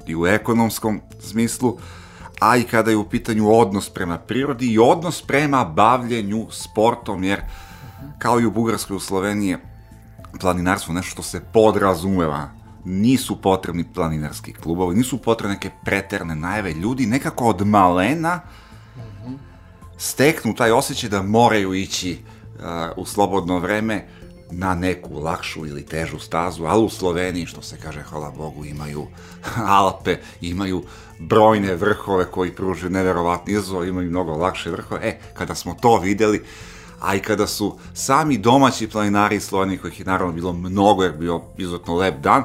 i 0.08 0.16
u 0.16 0.28
ekonomskom 0.28 1.02
smislu, 1.20 1.78
a 2.40 2.58
i 2.58 2.64
kada 2.64 2.92
je 2.92 2.98
u 2.98 3.10
pitanju 3.10 3.52
odnos 3.52 3.90
prema 3.90 4.18
prirodi 4.18 4.68
i 4.68 4.80
odnos 4.80 5.22
prema 5.22 5.66
bavljenju 5.66 6.48
sportom, 6.52 7.24
jer 7.24 7.42
kao 8.20 8.40
i 8.40 8.46
u 8.46 8.52
Bugarskoj 8.52 8.96
u 8.96 9.00
Sloveniji 9.00 9.58
planinarstvo 10.40 10.94
nešto 10.94 11.12
što 11.12 11.24
se 11.24 11.42
podrazumeva 11.54 12.50
nisu 12.86 13.42
potrebni 13.42 13.86
planinarski 13.94 14.54
klubovi, 14.54 14.96
nisu 14.96 15.18
potrebne 15.18 15.54
neke 15.54 15.72
preterne 15.86 16.36
najave. 16.36 16.74
Ljudi 16.74 17.06
nekako 17.06 17.46
od 17.46 17.68
malena 17.68 18.42
steknu 19.98 20.56
taj 20.56 20.72
osjećaj 20.72 21.10
da 21.10 21.22
moraju 21.22 21.74
ići 21.74 22.18
uh, 22.20 22.64
u 22.98 23.06
slobodno 23.06 23.60
vreme 23.60 24.08
na 24.52 24.76
neku 24.76 25.20
lakšu 25.20 25.66
ili 25.66 25.86
težu 25.86 26.20
stazu, 26.20 26.66
ali 26.66 26.84
u 26.84 26.90
Sloveniji, 26.90 27.46
što 27.46 27.62
se 27.62 27.78
kaže, 27.78 28.02
hvala 28.02 28.32
Bogu, 28.32 28.66
imaju 28.66 29.08
Alpe, 29.80 30.18
imaju 30.42 30.84
brojne 31.20 31.76
vrhove 31.76 32.26
koji 32.32 32.56
pružuju 32.56 32.90
neverovatni 32.90 33.54
izazov, 33.54 33.88
imaju 33.88 34.10
mnogo 34.10 34.32
lakše 34.32 34.72
vrhove. 34.72 35.02
E, 35.04 35.20
kada 35.34 35.56
smo 35.56 35.76
to 35.82 35.98
videli, 36.00 36.44
a 37.04 37.16
i 37.16 37.20
kada 37.20 37.48
su 37.48 37.76
sami 37.94 38.38
domaći 38.38 38.88
planinari 38.88 39.36
iz 39.36 39.44
Slovenije, 39.44 39.78
kojih 39.78 40.00
je 40.00 40.06
naravno 40.06 40.34
bilo 40.34 40.54
mnogo, 40.54 41.04
jer 41.04 41.12
bio 41.18 41.42
izuzetno 41.58 41.96
lep 41.96 42.20
dan, 42.20 42.44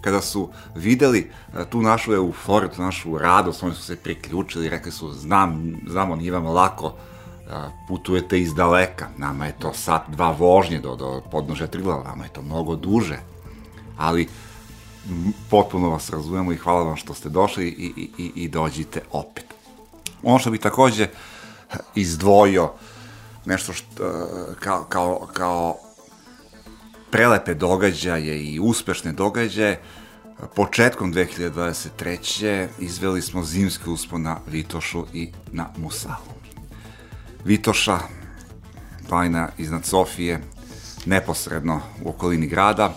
kada 0.00 0.20
su 0.20 0.48
videli 0.74 1.30
uh, 1.48 1.60
tu 1.70 1.82
našu 1.82 2.12
euforiju, 2.14 2.70
tu 2.76 2.82
našu 2.82 3.18
radost, 3.18 3.62
oni 3.62 3.74
su 3.74 3.82
se 3.82 3.96
priključili, 3.96 4.68
rekli 4.68 4.92
su, 4.92 5.12
znam, 5.12 5.76
znamo, 5.88 6.16
nije 6.16 6.32
vam 6.32 6.46
lako, 6.46 6.86
uh, 6.86 7.52
putujete 7.88 8.40
iz 8.40 8.54
daleka, 8.54 9.08
nama 9.16 9.46
je 9.46 9.58
to 9.58 9.72
sat, 9.74 10.02
dva 10.08 10.30
vožnje 10.30 10.80
do, 10.80 10.96
do 10.96 11.22
podnože 11.30 11.66
Triglava, 11.66 12.04
nama 12.04 12.24
je 12.24 12.32
to 12.32 12.42
mnogo 12.42 12.76
duže, 12.76 13.18
ali 13.98 14.28
potpuno 15.50 15.90
vas 15.90 16.10
razumemo 16.10 16.52
i 16.52 16.56
hvala 16.56 16.82
vam 16.82 16.96
što 16.96 17.14
ste 17.14 17.28
došli 17.28 17.66
i, 17.66 18.08
i, 18.18 18.32
i, 18.34 18.48
dođite 18.48 19.02
opet. 19.12 19.44
Ono 20.22 20.38
što 20.38 20.50
bi 20.50 20.58
takođe 20.58 21.08
izdvojio, 21.94 22.72
nešto 23.46 23.72
što, 23.72 24.28
kao, 24.60 24.84
kao, 24.84 25.28
kao 25.32 25.76
prelepe 27.10 27.54
događaje 27.54 28.44
i 28.44 28.60
uspešne 28.60 29.12
događaje, 29.12 29.80
početkom 30.54 31.12
2023. 31.12 32.68
izveli 32.78 33.22
smo 33.22 33.44
zimski 33.44 33.90
uspon 33.90 34.22
na 34.22 34.38
Vitošu 34.46 35.06
i 35.12 35.32
na 35.52 35.68
Musalu. 35.76 36.36
Vitoša, 37.44 37.98
planina 39.08 39.48
iznad 39.58 39.84
Sofije, 39.84 40.42
neposredno 41.06 41.80
u 42.04 42.10
okolini 42.10 42.46
grada, 42.46 42.94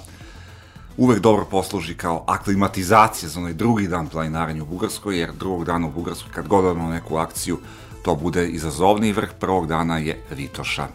uvek 0.98 1.20
dobro 1.20 1.46
posluži 1.46 1.94
kao 1.94 2.24
aklimatizacija 2.28 3.30
za 3.30 3.40
onaj 3.40 3.54
drugi 3.54 3.88
dan 3.88 4.08
planinarenja 4.08 4.64
u 4.64 4.66
Bugarskoj, 4.66 5.20
jer 5.20 5.32
drugog 5.34 5.66
dana 5.66 5.88
u 5.88 5.92
Bugarskoj, 5.92 6.32
kad 6.34 6.48
god 6.48 6.78
neku 6.78 7.18
akciju, 7.18 7.60
to 8.02 8.16
bude 8.16 8.48
izazovniji 8.48 9.14
vrh, 9.14 9.30
prvog 9.40 9.68
dana 9.68 9.98
je 9.98 10.22
Vitoša. 10.36 10.88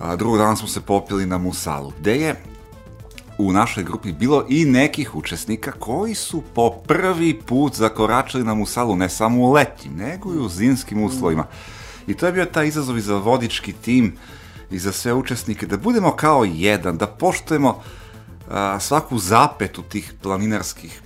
A, 0.00 0.16
drugog 0.16 0.38
dana 0.38 0.56
smo 0.56 0.68
se 0.68 0.80
popili 0.80 1.26
na 1.26 1.38
Musalu, 1.38 1.92
gde 2.00 2.16
je 2.16 2.36
u 3.38 3.52
našoj 3.52 3.84
grupi 3.84 4.12
bilo 4.12 4.46
i 4.48 4.64
nekih 4.64 5.14
učesnika 5.14 5.72
koji 5.72 6.14
su 6.14 6.42
po 6.54 6.70
prvi 6.70 7.34
put 7.34 7.74
zakoračili 7.74 8.44
na 8.44 8.54
Musalu, 8.54 8.96
ne 8.96 9.08
samo 9.08 9.40
u 9.40 9.52
letnjim, 9.52 9.96
nego 9.96 10.34
i 10.34 10.38
u 10.38 10.48
zimskim 10.48 11.04
uslovima. 11.04 11.46
I 12.06 12.14
to 12.14 12.26
je 12.26 12.32
bio 12.32 12.44
taj 12.44 12.66
izazov 12.66 12.98
i 12.98 13.00
za 13.00 13.16
vodički 13.16 13.72
tim 13.72 14.16
i 14.70 14.78
za 14.78 14.92
sve 14.92 15.14
učesnike, 15.14 15.66
da 15.66 15.76
budemo 15.76 16.16
kao 16.16 16.44
jedan, 16.44 16.98
da 16.98 17.06
poštujemo 17.06 17.82
a, 18.50 18.80
svaku 18.80 19.18
zapetu 19.18 19.82
tih 19.82 20.14
planinarskih 20.22 21.02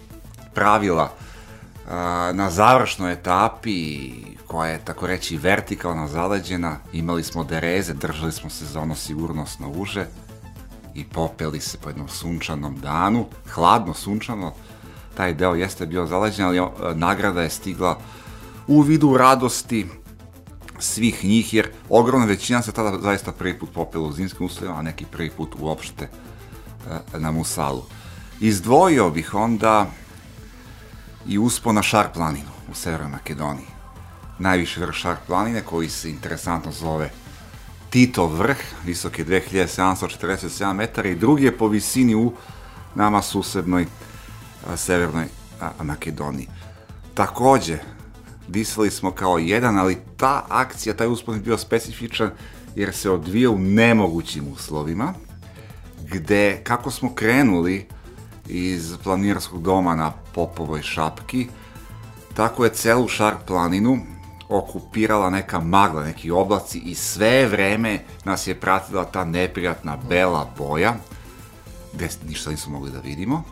pravila 0.55 1.13
na 2.33 2.51
završnoj 2.51 3.13
etapi 3.13 4.11
koja 4.47 4.71
je 4.71 4.85
tako 4.85 5.07
reći 5.07 5.37
vertikalno 5.37 6.09
zaleđena, 6.09 6.77
imali 6.93 7.23
smo 7.23 7.45
dereze, 7.45 7.95
držali 7.95 8.33
smo 8.33 8.51
se 8.51 8.65
za 8.65 8.81
ono 8.81 8.95
sigurnosno 8.95 9.71
uže 9.71 10.07
i 10.95 11.05
popeli 11.05 11.61
se 11.61 11.79
po 11.79 11.89
jednom 11.89 12.09
sunčanom 12.09 12.81
danu, 12.81 13.27
hladno 13.51 13.95
sunčano, 13.95 14.53
taj 15.17 15.35
deo 15.35 15.55
jeste 15.55 15.87
bio 15.87 16.07
zaleđen, 16.07 16.47
ali 16.47 16.61
nagrada 16.95 17.43
je 17.43 17.51
stigla 17.51 17.99
u 18.67 18.81
vidu 18.81 19.17
radosti 19.17 19.87
svih 20.79 21.25
njih, 21.25 21.55
jer 21.55 21.69
ogromna 21.89 22.27
većina 22.27 22.63
se 22.63 22.73
tada 22.73 22.99
zaista 23.03 23.33
prvi 23.33 23.59
put 23.59 23.71
popela 23.75 24.07
u 24.07 24.13
zimskim 24.13 24.47
uslovima, 24.47 24.79
a 24.79 24.83
neki 24.83 25.05
prvi 25.05 25.31
put 25.31 25.55
uopšte 25.59 26.05
e, 26.05 27.19
na 27.19 27.31
Musalu. 27.31 27.83
Izdvojio 28.41 29.11
bih 29.11 29.35
onda 29.35 29.91
i 31.29 31.39
uspo 31.39 31.73
na 31.73 31.83
Šar 31.83 32.13
planinu 32.15 32.51
u 32.71 32.75
Severnoj 32.75 33.11
Makedoniji 33.11 33.77
najviši 34.39 34.81
vrh 34.81 34.95
Šark 34.95 35.19
planine 35.27 35.63
koji 35.63 35.89
se 35.89 36.11
interesantno 36.11 36.73
zove 36.73 37.11
Tito 37.91 38.27
vrh, 38.27 38.57
visok 38.85 39.19
je 39.19 39.27
2747 39.27 40.73
metara 40.73 41.09
i 41.09 41.15
drugi 41.15 41.45
je 41.45 41.59
po 41.59 41.69
visini 41.69 42.15
u 42.15 42.33
nama 42.95 43.23
susednoj 43.23 43.87
a, 44.69 44.77
severnoj 44.77 45.27
a, 45.61 45.83
Makedoniji. 45.83 46.49
Takođe, 47.15 47.79
disali 48.49 48.91
smo 48.91 49.11
kao 49.11 49.39
jedan, 49.39 49.79
ali 49.79 49.99
ta 50.17 50.47
akcija, 50.49 50.97
taj 50.97 51.07
uspon 51.07 51.35
je 51.35 51.41
bio 51.41 51.59
specifičan 51.59 52.31
jer 52.75 52.95
se 52.95 53.11
odvija 53.11 53.51
u 53.51 53.59
nemogućim 53.59 54.49
uslovima, 54.53 55.15
gde, 56.11 56.61
kako 56.65 56.91
smo 56.91 57.15
krenuli 57.15 57.89
iz 58.49 58.97
planirskog 59.05 59.63
doma 59.63 59.95
na 59.95 60.13
Popovoj 60.35 60.83
šapki, 60.83 61.49
tako 62.35 62.65
je 62.65 62.75
celu 62.75 63.09
Šark 63.09 63.39
planinu 63.47 63.99
okupirala 64.49 65.31
neka 65.31 65.61
magla, 65.61 66.05
neki 66.05 66.31
oblaci 66.31 66.79
i 66.79 66.95
sve 66.95 67.47
vreme 67.47 67.99
nas 68.25 68.47
je 68.47 68.61
pratila 68.61 69.05
ta 69.05 69.25
neprijatna 69.25 69.97
bela 70.09 70.51
boja, 70.59 70.95
gde 71.93 72.09
ništa 72.29 72.51
nismo 72.51 72.73
mogli 72.73 72.91
da 72.91 73.01
vidimo. 73.01 73.43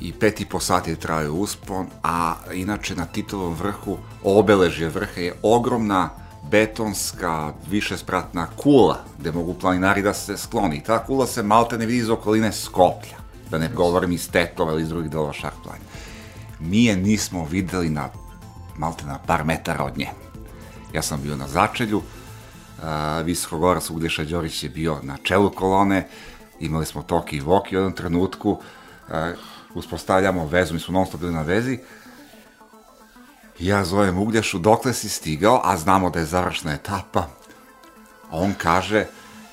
I 0.00 0.12
pet 0.12 0.40
i 0.40 0.46
po 0.46 0.60
sati 0.60 0.90
je 0.90 0.96
trajao 0.96 1.32
uspon, 1.32 1.86
a 2.02 2.34
inače 2.52 2.96
na 2.96 3.06
Titovom 3.06 3.54
vrhu 3.54 3.98
obeležje 4.24 4.88
vrha 4.88 5.20
je 5.20 5.34
ogromna 5.42 6.21
betonska, 6.52 7.52
višespratna 7.70 8.46
kula, 8.56 8.98
gde 9.18 9.32
mogu 9.32 9.54
planinari 9.54 10.02
da 10.02 10.12
se 10.14 10.36
skloni. 10.36 10.82
Ta 10.84 10.98
kula 10.98 11.26
se 11.26 11.42
malte 11.42 11.78
ne 11.78 11.86
vidi 11.86 11.98
iz 11.98 12.10
okoline 12.10 12.52
Skoplja, 12.52 13.16
da 13.50 13.58
ne 13.58 13.70
govorim 13.74 14.12
iz 14.12 14.28
Tetova 14.30 14.72
ili 14.72 14.82
iz 14.82 14.88
drugih 14.88 15.10
delova 15.10 15.32
Šah 15.32 15.52
planine. 15.62 15.84
Mi 16.60 16.84
je 16.84 16.96
nismo 16.96 17.46
videli 17.50 17.88
na 17.90 18.08
malte 18.76 19.06
na 19.06 19.18
par 19.26 19.44
metara 19.44 19.84
od 19.84 19.98
nje. 19.98 20.08
Ja 20.92 21.02
sam 21.02 21.22
bio 21.22 21.36
na 21.36 21.48
začelju, 21.48 21.98
uh, 21.98 22.84
Visokogorac 23.24 23.90
Uglješa 23.90 24.24
Đorić 24.24 24.62
je 24.62 24.70
bio 24.70 24.98
na 25.02 25.16
čelu 25.22 25.50
kolone, 25.50 26.06
imali 26.60 26.86
smo 26.86 27.02
Toki 27.02 27.36
i 27.36 27.40
Voki 27.40 27.76
u 27.76 27.78
jednom 27.78 27.92
trenutku, 27.92 28.50
uh, 28.50 29.14
uspostavljamo 29.74 30.46
vezu, 30.46 30.74
mi 30.74 30.80
smo 30.80 30.92
non 30.92 31.06
stop 31.06 31.20
bili 31.20 31.32
na 31.32 31.42
vezi, 31.42 31.78
ja 33.66 33.84
zovem 33.84 34.18
Uglješu, 34.18 34.58
dokle 34.58 34.92
si 34.92 35.08
stigao, 35.08 35.60
a 35.64 35.76
znamo 35.76 36.10
da 36.10 36.18
je 36.18 36.26
završna 36.26 36.72
etapa. 36.72 37.26
On 38.30 38.54
kaže, 38.58 39.06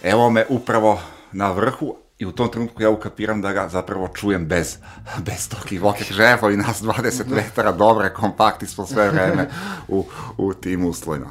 evo 0.03 0.29
me 0.29 0.45
upravo 0.49 0.99
na 1.31 1.51
vrhu, 1.51 1.95
i 2.19 2.25
u 2.25 2.31
tom 2.31 2.51
trenutku 2.51 2.81
ja 2.81 2.89
ukapiram 2.89 3.41
da 3.41 3.53
ga 3.53 3.69
zapravo 3.69 4.07
čujem 4.07 4.45
bez, 4.45 4.77
bez 5.25 5.49
tog 5.49 5.71
i 5.71 5.77
voke 5.77 6.03
ževo 6.11 6.49
i 6.49 6.57
nas 6.57 6.81
20 6.81 7.27
metara 7.35 7.71
dobre, 7.71 8.13
kompakti 8.13 8.67
smo 8.67 8.85
sve 8.85 9.09
vreme 9.09 9.49
u, 9.87 10.05
u 10.37 10.53
tim 10.53 10.85
uslovima. 10.85 11.29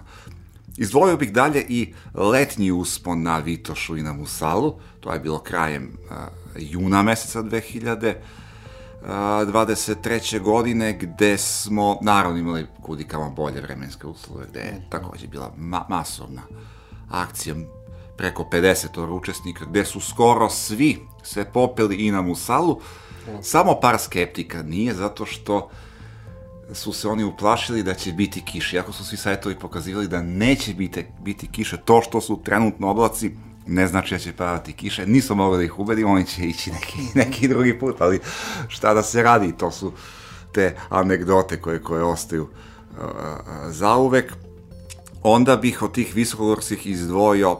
Izdvojio 0.77 1.17
bih 1.17 1.33
dalje 1.33 1.67
i 1.69 1.95
letnji 2.15 2.73
uspon 2.73 3.23
na 3.23 3.39
Vitošu 3.39 3.97
i 3.97 4.03
na 4.03 4.13
Musalu, 4.13 4.81
to 5.01 5.13
je 5.13 5.21
bilo 5.21 5.39
krajem 5.39 5.99
uh, 6.11 6.17
juna 6.57 7.03
meseca 7.03 7.43
2000, 7.43 8.15
23. 9.09 10.41
godine 10.41 10.93
gde 10.93 11.39
smo 11.39 11.99
naravno 12.03 12.39
imali 12.39 12.67
kudikama 12.83 13.31
bolje 13.31 13.61
vremenske 13.61 14.07
uslove, 14.07 14.47
gde 14.51 14.61
je 14.61 14.87
takođe 14.91 15.27
bila 15.27 15.53
ma 15.57 15.85
masovna 15.89 16.43
akcija 17.11 17.55
preko 18.17 18.49
50 18.53 19.09
učesnika, 19.11 19.65
gde 19.65 19.85
su 19.85 20.01
skoro 20.01 20.51
svi 20.51 20.99
se 21.23 21.45
popeli 21.45 21.97
i 21.97 22.11
na 22.11 22.23
Musalu, 22.23 22.81
samo 23.43 23.81
par 23.81 23.99
skeptika 23.99 24.63
nije, 24.63 24.95
zato 24.95 25.27
što 25.27 25.71
su 26.73 26.93
se 26.93 27.09
oni 27.09 27.25
uplašili 27.25 27.83
da 27.83 27.95
će 27.95 28.13
biti 28.13 28.41
kiše, 28.45 28.77
iako 28.77 28.93
su 28.93 29.05
svi 29.05 29.17
sajtovi 29.17 29.59
pokazivali 29.59 30.09
da 30.09 30.23
neće 30.23 30.75
biti, 30.75 31.07
biti 31.21 31.49
kiše, 31.49 31.77
to 31.77 32.03
što 32.03 32.21
su 32.21 32.41
trenutno 32.45 32.91
oblaci 32.91 33.37
ne 33.69 33.87
znači 33.87 34.15
da 34.15 34.19
će 34.19 34.33
padati 34.33 34.73
kiše, 34.73 35.07
nismo 35.07 35.37
mogli 35.37 35.59
da 35.59 35.65
ih 35.65 35.79
ubedimo, 35.79 36.13
oni 36.13 36.27
će 36.27 36.43
ići 36.43 36.73
neki, 36.73 36.99
neki 37.15 37.49
drugi 37.49 37.79
put, 37.79 38.01
ali 38.01 38.21
šta 38.69 38.95
da 38.95 39.03
se 39.03 39.23
radi, 39.23 39.55
to 39.59 39.71
su 39.71 39.93
te 40.53 40.77
anegdote 40.89 41.61
koje, 41.61 41.83
koje 41.83 42.03
ostaju 42.03 42.43
uh, 42.43 42.49
zauvek. 43.69 44.33
Onda 45.23 45.57
bih 45.57 45.83
od 45.83 45.95
tih 45.95 46.15
visokogorskih 46.15 46.87
izdvojio 46.87 47.53
uh, 47.53 47.59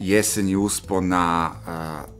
jesenji 0.00 0.56
uspon 0.56 1.08
na 1.08 1.50
uh, 1.50 2.10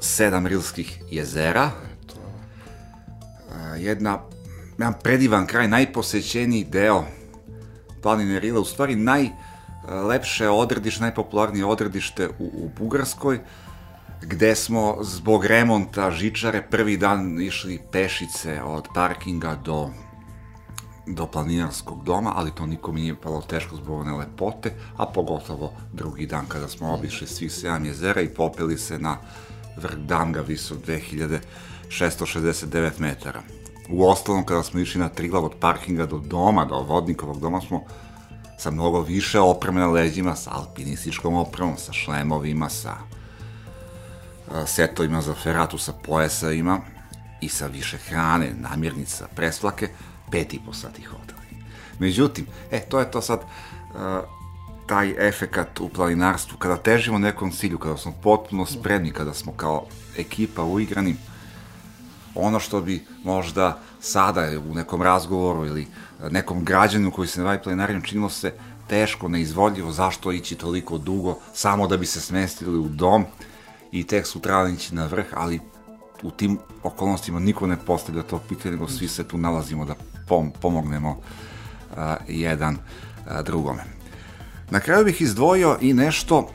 sedam 0.00 0.46
rilskih 0.46 1.02
jezera. 1.10 1.70
Uh, 2.08 3.82
jedna, 3.82 4.18
jedan 4.78 4.94
predivan 5.02 5.46
kraj, 5.46 5.68
najposećeniji 5.68 6.64
deo 6.64 7.04
planine 8.02 8.40
Rila, 8.40 8.60
u 8.60 8.64
stvari 8.64 8.96
naj, 8.96 9.28
lepše 9.88 10.48
odredište, 10.48 11.02
najpopularnije 11.02 11.64
odredište 11.64 12.28
u, 12.28 12.32
u 12.38 12.70
Bugarskoj, 12.78 13.40
gde 14.22 14.54
smo 14.54 14.96
zbog 15.00 15.46
remonta 15.46 16.10
žičare 16.10 16.62
prvi 16.62 16.96
dan 16.96 17.40
išli 17.40 17.80
pešice 17.92 18.62
od 18.62 18.88
parkinga 18.94 19.54
do 19.54 19.90
do 21.06 21.26
planinarskog 21.26 22.04
doma, 22.04 22.32
ali 22.36 22.54
to 22.54 22.66
nikom 22.66 22.94
nije 22.94 23.20
palo 23.20 23.42
teško 23.42 23.76
zbog 23.76 24.00
one 24.00 24.12
lepote, 24.12 24.72
a 24.96 25.06
pogotovo 25.06 25.72
drugi 25.92 26.26
dan 26.26 26.46
kada 26.46 26.68
smo 26.68 26.94
obišli 26.94 27.26
svih 27.26 27.50
7 27.50 27.86
jezera 27.86 28.20
i 28.20 28.28
popeli 28.28 28.78
se 28.78 28.98
na 28.98 29.18
vrh 29.76 29.96
Danga 29.96 30.40
visok 30.40 30.78
2669 30.78 32.90
metara. 32.98 33.42
U 33.90 34.06
ostalom, 34.06 34.44
kada 34.44 34.62
smo 34.62 34.80
išli 34.80 35.00
na 35.00 35.08
Triglav 35.08 35.44
od 35.44 35.54
parkinga 35.60 36.06
do 36.06 36.18
doma, 36.18 36.64
do 36.64 36.80
vodnikovog 36.80 37.40
doma, 37.40 37.60
smo 37.60 37.84
sa 38.62 38.70
mnogo 38.70 39.00
više 39.00 39.40
opreme 39.40 39.80
na 39.80 39.86
leđima, 39.86 40.36
sa 40.36 40.50
alpinističkom 40.54 41.34
opremom, 41.34 41.76
sa 41.78 41.92
šlemovima, 41.92 42.68
sa 42.68 42.94
setovima 44.66 45.22
za 45.22 45.34
feratu, 45.34 45.78
sa 45.78 45.92
pojasavima 45.92 46.80
i 47.40 47.48
sa 47.48 47.66
više 47.66 47.98
hrane, 47.98 48.52
namirnica, 48.54 49.28
presvlake, 49.34 49.88
pet 50.30 50.54
i 50.54 50.60
po 50.66 50.72
sati 50.72 51.02
hodali. 51.02 51.64
Međutim, 51.98 52.46
e, 52.70 52.80
to 52.80 53.00
je 53.00 53.10
to 53.10 53.22
sad 53.22 53.40
uh, 53.40 53.98
taj 54.86 55.28
efekat 55.28 55.80
u 55.80 55.88
planinarstvu, 55.88 56.58
kada 56.58 56.76
težimo 56.76 57.18
nekom 57.18 57.50
cilju, 57.50 57.78
kada 57.78 57.96
smo 57.96 58.12
potpuno 58.22 58.66
spremni, 58.66 59.10
kada 59.10 59.34
smo 59.34 59.52
kao 59.52 59.86
ekipa 60.18 60.64
uigrani, 60.64 61.16
ono 62.34 62.60
što 62.60 62.80
bi 62.80 63.04
možda 63.24 63.80
sada 64.00 64.48
u 64.70 64.74
nekom 64.74 65.02
razgovoru 65.02 65.66
ili 65.66 65.86
nekom 66.30 66.64
građaninu 66.64 67.10
koji 67.10 67.28
se 67.28 67.40
ne 67.40 67.44
bavi 67.44 67.62
planinarijom 67.62 68.02
činilo 68.02 68.28
se 68.28 68.52
teško, 68.88 69.28
neizvodljivo, 69.28 69.92
zašto 69.92 70.32
ići 70.32 70.54
toliko 70.54 70.98
dugo, 70.98 71.38
samo 71.54 71.86
da 71.86 71.96
bi 71.96 72.06
se 72.06 72.20
smestili 72.20 72.78
u 72.78 72.88
dom 72.88 73.24
i 73.92 74.06
tek 74.06 74.26
sutra 74.26 74.68
ići 74.68 74.94
na 74.94 75.06
vrh, 75.06 75.26
ali 75.34 75.60
u 76.22 76.30
tim 76.30 76.58
okolnostima 76.82 77.40
niko 77.40 77.66
ne 77.66 77.76
postavlja 77.76 78.22
to 78.22 78.38
pitanje, 78.48 78.72
nego 78.72 78.88
svi 78.88 79.08
se 79.08 79.24
tu 79.24 79.38
nalazimo 79.38 79.84
da 79.84 79.94
pom 80.28 80.52
pomognemo 80.60 81.10
uh, 81.10 81.96
jedan 82.28 82.74
uh, 82.74 83.40
drugome. 83.44 83.84
Na 84.70 84.80
kraju 84.80 85.04
bih 85.04 85.20
izdvojio 85.20 85.78
i 85.80 85.94
nešto 85.94 86.48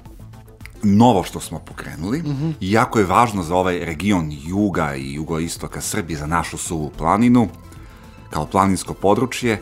novo 0.84 1.24
što 1.24 1.40
smo 1.40 1.60
pokrenuli, 1.60 2.20
mm 2.20 2.26
-hmm. 2.26 2.54
i 2.60 2.72
jako 2.72 3.00
je 3.00 3.06
važno 3.06 3.44
za 3.44 3.56
ovaj 3.56 3.80
region 3.80 4.32
juga 4.46 4.96
i 4.96 5.14
jugoistoka 5.14 5.82
Srbije, 5.82 6.20
za 6.20 6.28
našu 6.28 6.58
suvu 6.58 6.92
planinu, 6.98 7.48
kao 8.30 8.46
planinsko 8.46 8.94
područje, 8.94 9.62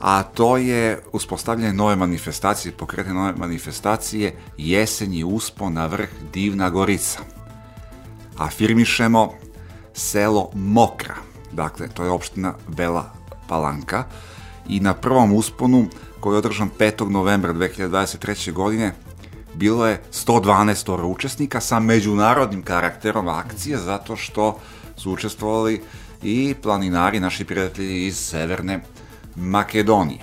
a 0.00 0.22
to 0.22 0.56
je 0.56 1.02
uspostavljanje 1.12 1.72
nove 1.72 1.96
manifestacije, 1.96 2.72
pokretanje 2.72 3.14
nove 3.14 3.32
manifestacije 3.36 4.36
jesenji 4.58 5.24
uspon 5.24 5.72
na 5.72 5.86
vrh 5.86 6.08
Divna 6.32 6.70
Gorica. 6.70 7.18
Afirmišemo 8.38 9.32
selo 9.94 10.50
Mokra, 10.54 11.14
dakle 11.52 11.88
to 11.88 12.04
je 12.04 12.10
opština 12.10 12.54
Bela 12.68 13.12
Palanka 13.48 14.04
i 14.68 14.80
na 14.80 14.94
prvom 14.94 15.32
usponu 15.32 15.86
koji 16.20 16.34
je 16.34 16.38
održan 16.38 16.70
5. 16.78 17.08
novembra 17.08 17.52
2023. 17.52 18.52
godine 18.52 18.92
bilo 19.54 19.86
je 19.86 20.02
112 20.12 21.04
učesnika 21.04 21.60
sa 21.60 21.80
međunarodnim 21.80 22.62
karakterom 22.62 23.28
akcije 23.28 23.78
zato 23.78 24.16
što 24.16 24.58
su 24.96 25.12
učestvovali 25.12 25.82
i 26.22 26.54
planinari, 26.62 27.20
naši 27.20 27.44
prijatelji 27.44 28.06
iz 28.06 28.16
Severne 28.16 28.80
Makedonije. 29.36 30.20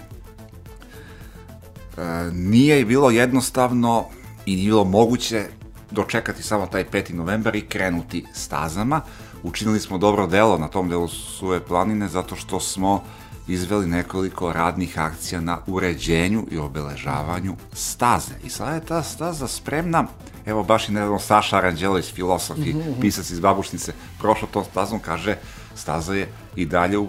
E, 1.97 2.01
nije 2.33 2.85
bilo 2.85 3.09
jednostavno 3.09 4.05
i 4.45 4.55
nije 4.55 4.65
bilo 4.65 4.83
moguće 4.83 5.45
dočekati 5.91 6.43
samo 6.43 6.67
taj 6.67 6.85
5. 6.89 7.13
novembar 7.13 7.55
i 7.55 7.67
krenuti 7.67 8.25
stazama. 8.33 9.01
Učinili 9.43 9.79
smo 9.79 9.97
dobro 9.97 10.27
delo 10.27 10.57
na 10.57 10.67
tom 10.67 10.89
delu 10.89 11.07
Suve 11.07 11.59
planine 11.59 12.07
zato 12.07 12.35
što 12.35 12.59
smo 12.59 13.03
izveli 13.49 13.87
nekoliko 13.87 14.53
radnih 14.53 14.99
akcija 14.99 15.41
na 15.41 15.57
uređenju 15.67 16.45
i 16.51 16.57
obeležavanju 16.57 17.55
staze. 17.73 18.33
I 18.43 18.49
sada 18.49 18.71
je 18.71 18.85
ta 18.85 19.03
staza 19.03 19.47
spremna, 19.47 20.07
evo 20.45 20.63
baš 20.63 20.89
i 20.89 20.91
nedavno 20.91 21.19
Saša 21.19 21.57
Aranđelović, 21.57 22.13
filosof 22.13 22.57
i 22.57 22.73
mhm. 22.73 23.01
pisac 23.01 23.29
iz 23.29 23.39
Babušnice, 23.39 23.93
prošao 24.19 24.49
to 24.51 24.63
stazom, 24.63 24.99
kaže 24.99 25.37
staza 25.75 26.13
je 26.13 26.29
i 26.55 26.65
dalje 26.65 26.97
u 26.97 27.07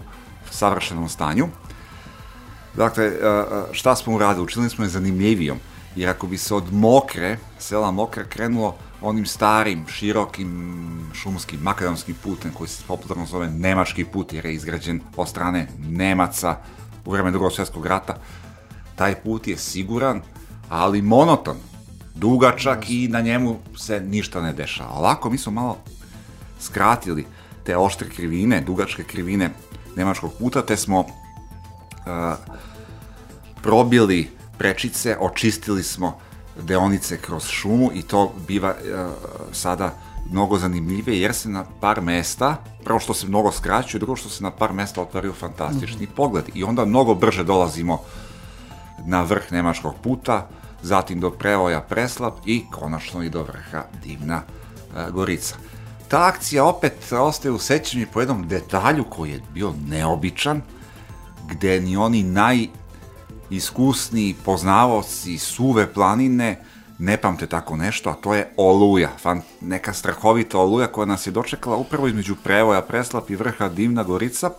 savršenom 0.51 1.09
stanju. 1.09 1.49
Dakle, 2.77 3.13
šta 3.73 3.97
smo 3.97 4.15
uradili? 4.15 4.45
Učinili 4.45 4.71
smo 4.71 4.85
je 4.85 4.89
zanimljivijom, 4.89 5.59
jer 5.97 6.11
ako 6.11 6.27
bi 6.27 6.39
se 6.39 6.55
od 6.55 6.73
Mokre, 6.73 7.39
sela 7.59 7.91
Mokre, 7.91 8.29
krenulo 8.29 8.77
onim 9.03 9.27
starim, 9.27 9.87
širokim, 9.89 11.11
šumskim, 11.15 11.61
makadamskim 11.61 12.15
putem, 12.23 12.53
koji 12.53 12.69
se 12.69 12.83
popularno 12.89 13.27
zove 13.27 13.51
Nemački 13.51 14.05
put, 14.05 14.33
jer 14.33 14.47
je 14.47 14.55
izgrađen 14.55 15.01
od 15.17 15.29
strane 15.29 15.69
Nemaca 15.79 16.57
u 17.05 17.11
vreme 17.11 17.31
drugog 17.31 17.53
svjetskog 17.53 17.87
rata, 17.87 18.17
taj 18.97 19.15
put 19.15 19.49
je 19.49 19.57
siguran, 19.57 20.23
ali 20.69 21.03
monoton, 21.03 21.57
dugačak 22.15 22.91
i 22.91 23.09
na 23.09 23.21
njemu 23.21 23.59
se 23.77 24.01
ništa 24.01 24.43
ne 24.43 24.53
dešava. 24.53 24.91
Ovako 24.91 25.31
mi 25.31 25.39
smo 25.39 25.53
malo 25.53 25.79
skratili 26.61 27.27
te 27.65 27.77
oštre 27.77 28.09
krivine, 28.09 28.61
dugačke 28.61 29.05
krivine 29.05 29.51
nemačkog 29.97 30.33
puta, 30.39 30.63
te 30.63 30.77
smo 30.77 31.01
uh, 31.01 31.07
probili 33.63 34.31
prečice, 34.61 35.17
očistili 35.21 35.83
smo 35.83 36.19
deonice 36.63 37.17
kroz 37.17 37.47
šumu 37.49 37.91
i 37.95 38.03
to 38.03 38.33
biva 38.49 38.75
sada 39.53 39.95
mnogo 40.31 40.59
zanimljivije 40.59 41.21
jer 41.21 41.35
se 41.35 41.49
na 41.49 41.65
par 41.81 42.01
mesta, 42.01 42.57
prvo 42.85 43.01
što 43.01 43.15
se 43.15 43.27
mnogo 43.27 43.53
skraćuje, 43.53 43.99
drugo 43.99 44.17
što 44.17 44.29
se 44.29 44.43
na 44.43 44.51
par 44.51 44.73
mesta 44.73 45.03
otvaraju 45.03 45.33
fantastični 45.33 46.07
mm 46.07 46.09
-hmm. 46.09 46.15
pogled 46.17 46.45
i 46.55 46.65
onda 46.65 46.85
mnogo 46.85 47.15
brže 47.15 47.45
dolazimo 47.45 48.03
na 49.07 49.23
vrh 49.23 49.53
Nemačkog 49.53 49.95
puta, 50.03 50.49
zatim 50.83 51.21
do 51.21 51.31
prevoja 51.31 51.81
Preslap 51.81 52.35
i 52.45 52.65
konačno 52.71 53.23
i 53.23 53.31
do 53.31 53.43
vrha 53.43 53.85
Divna 54.03 54.43
e, 54.43 55.11
Gorica. 55.11 55.55
Ta 56.09 56.27
akcija 56.27 56.65
opet 56.65 57.13
ostaje 57.13 57.53
u 57.53 57.59
sećanju 57.59 58.07
po 58.13 58.21
jednom 58.21 58.49
detalju 58.49 59.05
koji 59.05 59.31
je 59.31 59.43
bio 59.55 59.73
neobičan, 59.89 60.63
gde 61.49 61.81
ni 61.81 61.97
oni 61.97 62.23
najiskusniji 63.51 64.37
poznavoci 64.45 65.39
suve 65.39 65.93
planine 65.93 66.59
ne 66.99 67.17
pamte 67.17 67.47
tako 67.47 67.77
nešto, 67.77 68.11
a 68.11 68.15
to 68.15 68.35
je 68.35 68.53
Oluja, 68.57 69.09
fan, 69.19 69.43
neka 69.61 69.93
strahovita 69.93 70.59
Oluja 70.59 70.87
koja 70.87 71.07
nas 71.07 71.27
je 71.27 71.31
dočekala 71.31 71.77
upravo 71.77 72.07
između 72.07 72.37
prevoja 72.45 72.83
Preslap 72.83 73.31
i 73.31 73.37
vrha 73.37 73.69
Divna 73.69 74.03
Gorica, 74.03 74.51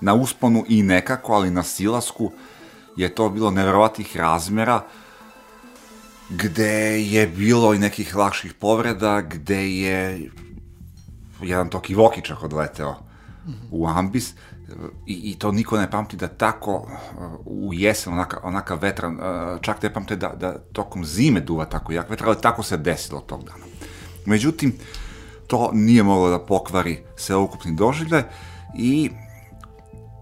na 0.00 0.14
usponu 0.14 0.64
i 0.68 0.82
nekako, 0.82 1.32
ali 1.32 1.50
na 1.50 1.62
silasku 1.62 2.32
je 2.96 3.14
to 3.14 3.28
bilo 3.28 3.50
neverovatnih 3.50 4.16
razmera, 4.16 4.84
gde 6.30 7.02
je 7.02 7.26
bilo 7.26 7.74
i 7.74 7.78
nekih 7.78 8.16
lakših 8.16 8.54
povreda, 8.54 9.20
gde 9.20 9.70
je 9.70 10.30
jedan 11.42 11.68
toki 11.68 11.94
vokičak 11.94 12.42
odleteo 12.42 12.96
u 13.70 13.86
ambis, 13.88 14.34
i, 15.06 15.30
i 15.30 15.34
to 15.38 15.52
niko 15.52 15.78
ne 15.78 15.90
pamti 15.90 16.16
da 16.16 16.28
tako 16.28 16.74
uh, 16.74 16.86
u 17.46 17.74
jesen 17.74 18.12
onaka, 18.12 18.40
onaka 18.42 18.74
vetra, 18.74 19.08
uh, 19.08 19.60
čak 19.60 19.82
ne 19.82 19.92
pamte 19.92 20.16
da, 20.16 20.28
da 20.28 20.58
tokom 20.72 21.04
zime 21.04 21.40
duva 21.40 21.64
tako 21.64 21.92
jak 21.92 22.10
vetra, 22.10 22.26
ali 22.26 22.40
tako 22.40 22.62
se 22.62 22.76
desilo 22.76 23.20
tog 23.20 23.44
dana. 23.44 23.64
Međutim, 24.26 24.72
to 25.46 25.70
nije 25.72 26.02
moglo 26.02 26.30
da 26.30 26.38
pokvari 26.38 27.02
sveukupni 27.16 27.74
doživljaj 27.74 28.22
i 28.76 29.10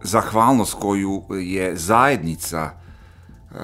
zahvalnost 0.02 0.74
koju 0.74 1.22
je 1.30 1.76
zajednica 1.76 2.70
uh, 3.50 3.56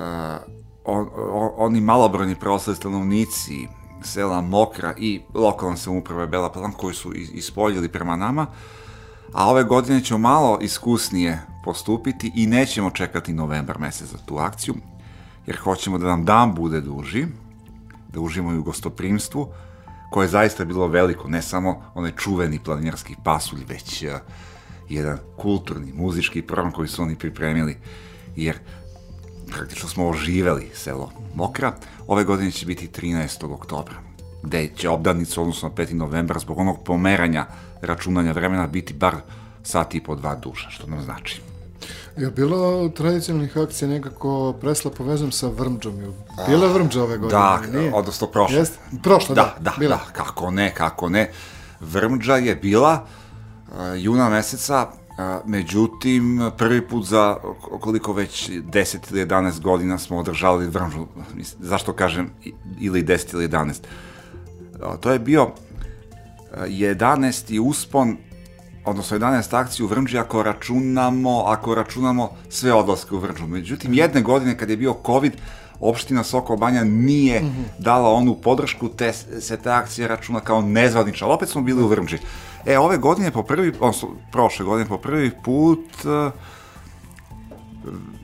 on, 0.85 1.09
on, 1.17 1.51
oni 1.57 1.81
malobrojni 1.81 2.35
preostali 2.35 2.77
stanovnici 2.77 3.69
sela 4.03 4.41
Mokra 4.41 4.95
i 4.99 5.21
lokalna 5.35 5.77
samouprava 5.77 6.27
Bela 6.27 6.53
Plan 6.53 6.73
koji 6.73 6.95
su 6.95 7.13
ispoljili 7.15 7.89
prema 7.89 8.17
nama, 8.17 8.43
uh, 8.43 8.49
a 9.33 9.51
ove 9.51 9.65
godine 9.65 10.05
ćemo 10.05 10.19
malo 10.19 10.59
iskusnije 10.63 11.43
postupiti 11.65 12.33
i 12.35 12.47
nećemo 12.47 12.91
čekati 12.91 13.33
novembar 13.33 13.79
mesec 13.79 14.09
za 14.11 14.19
tu 14.27 14.39
akciju, 14.39 14.75
jer 15.47 15.57
hoćemo 15.57 15.99
da 15.99 16.07
nam 16.07 16.25
dan 16.25 16.55
bude 16.55 16.81
duži, 16.81 17.27
da 18.13 18.21
užimo 18.21 18.53
i 18.53 18.59
u 18.59 18.63
gostoprimstvu, 18.63 19.49
koje 20.11 20.25
je 20.25 20.29
zaista 20.29 20.65
bilo 20.65 20.87
veliko, 20.87 21.29
ne 21.29 21.43
samo 21.43 21.83
onaj 21.95 22.13
čuveni 22.13 22.59
planinarski 22.65 23.15
pasulj, 23.25 23.65
već 23.69 24.03
uh, 24.03 24.11
jedan 24.89 25.19
kulturni, 25.37 25.93
muzički 25.93 26.43
program 26.43 26.73
koji 26.73 26.89
su 26.89 27.03
oni 27.03 27.17
pripremili, 27.17 27.77
jer 28.37 28.59
praktično 29.51 29.89
smo 29.89 30.09
oživeli 30.09 30.71
selo 30.75 31.13
Mokra. 31.35 31.73
Ove 32.07 32.25
godine 32.25 32.51
će 32.51 32.67
biti 32.67 32.89
13. 32.89 33.53
oktobra, 33.53 33.95
gde 34.43 34.69
će 34.77 34.89
obdanicu, 34.89 35.41
odnosno 35.41 35.71
5. 35.71 35.93
novembra, 35.93 36.39
zbog 36.39 36.59
onog 36.59 36.85
pomeranja 36.85 37.47
računanja 37.83 38.33
vremena 38.33 38.67
biti 38.67 38.95
bar 38.95 39.15
sat 39.63 39.95
i 39.95 40.03
po 40.03 40.15
dva 40.15 40.35
duša, 40.35 40.71
što 40.71 40.87
nam 40.87 41.03
znači. 41.03 41.43
Je 42.17 42.31
bilo 42.31 42.89
tradicionalnih 42.89 43.57
akcija 43.59 43.89
nekako 43.89 44.53
presla 44.61 44.91
povezam 44.91 45.33
sa 45.33 45.49
Vrmđom? 45.49 46.15
Bila 46.49 46.69
Vrmđa 46.69 47.03
ove 47.03 47.19
godine? 47.19 47.41
Da, 47.41 47.61
nije? 47.73 47.95
odnosno 47.95 48.27
prošle. 48.27 48.57
Jest? 48.57 48.79
Prošle, 49.03 49.35
da. 49.35 49.43
Da, 49.43 49.71
da, 49.71 49.77
bila. 49.79 49.97
da, 49.97 50.13
kako 50.13 50.51
ne, 50.51 50.75
kako 50.75 51.09
ne. 51.09 51.31
Vrmđa 51.81 52.37
je 52.37 52.57
bila 52.57 53.05
uh, 53.69 53.75
juna 53.97 54.29
meseca, 54.29 54.87
uh, 54.89 55.49
međutim, 55.51 56.51
prvi 56.59 56.89
put 56.89 57.05
za 57.07 57.37
koliko 57.81 58.13
već 58.13 58.51
10 58.51 58.97
ili 59.11 59.27
11 59.27 59.61
godina 59.61 59.99
smo 59.99 60.19
održali 60.19 60.67
Vrmđu. 60.67 61.07
Zašto 61.59 61.93
kažem 61.93 62.31
ili 62.81 63.03
10 63.03 63.35
ili 63.35 63.49
11? 63.49 63.73
Uh, 64.75 65.01
to 65.01 65.13
je 65.13 65.19
bio 65.19 65.51
11. 66.55 67.61
uspon, 67.61 68.17
odnosno 68.85 69.19
11 69.19 69.57
akciju 69.57 69.87
u 69.87 69.89
Vrmđi 69.89 70.19
ako 70.19 70.43
računamo, 70.43 71.43
ako 71.47 71.75
računamo 71.75 72.31
sve 72.49 72.73
odlaske 72.73 73.15
u 73.15 73.19
Vrmđu. 73.19 73.47
Međutim, 73.47 73.95
jedne 73.95 74.23
godine 74.23 74.59
kad 74.59 74.71
je 74.71 74.77
bio 74.77 74.97
COVID, 75.07 75.33
opština 75.81 76.25
Soko 76.25 76.57
Banja 76.57 76.85
nije 76.85 77.41
mm 77.41 77.45
-hmm. 77.45 77.83
dala 77.83 78.11
onu 78.11 78.35
podršku, 78.35 78.89
te 78.89 79.13
se 79.13 79.57
ta 79.57 79.77
akcija 79.77 80.09
računa 80.09 80.41
kao 80.41 80.63
nezvanična, 80.63 81.27
ali 81.27 81.35
opet 81.35 81.49
smo 81.49 81.63
bili 81.63 81.83
u 81.83 81.89
Vrmđi. 81.89 82.19
E, 82.67 82.79
ove 82.79 82.99
godine 82.99 83.31
po 83.31 83.43
prvi, 83.43 83.69
odnosno 83.69 84.09
prošle 84.33 84.65
godine 84.65 84.89
po 84.89 84.99
prvi 84.99 85.31
put 85.45 85.85
uh, 86.05 86.33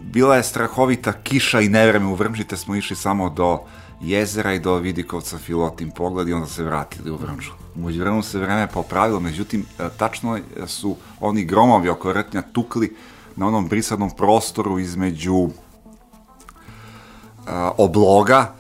bila 0.01 0.37
je 0.37 0.43
strahovita 0.43 1.13
kiša 1.13 1.61
i 1.61 1.69
nevreme 1.69 2.07
u 2.07 2.15
Vrmđi, 2.15 2.45
te 2.45 2.57
smo 2.57 2.75
išli 2.75 2.97
samo 2.97 3.31
do 3.31 3.59
jezera 4.01 4.53
i 4.53 4.61
do 4.61 4.77
Vidikovca 4.77 5.39
filotim 5.39 5.91
pogled 5.91 6.29
i 6.29 6.33
onda 6.33 6.47
se 6.47 6.65
vratili 6.65 7.11
u 7.11 7.17
Vrmđu. 7.17 7.62
Umeđu 7.75 8.01
vremenu 8.01 8.23
se 8.23 8.39
vreme 8.39 8.67
popravilo, 8.67 9.21
međutim, 9.21 9.67
e, 9.79 9.89
tačno 9.97 10.39
su 10.67 10.97
oni 11.21 11.45
gromovi 11.45 11.89
oko 11.89 12.13
Rtnja 12.13 12.43
tukli 12.43 12.97
na 13.37 13.47
onom 13.47 13.69
brisadnom 13.69 14.11
prostoru 14.11 14.79
između 14.79 15.35
uh, 15.35 15.51
obloga 17.79 18.55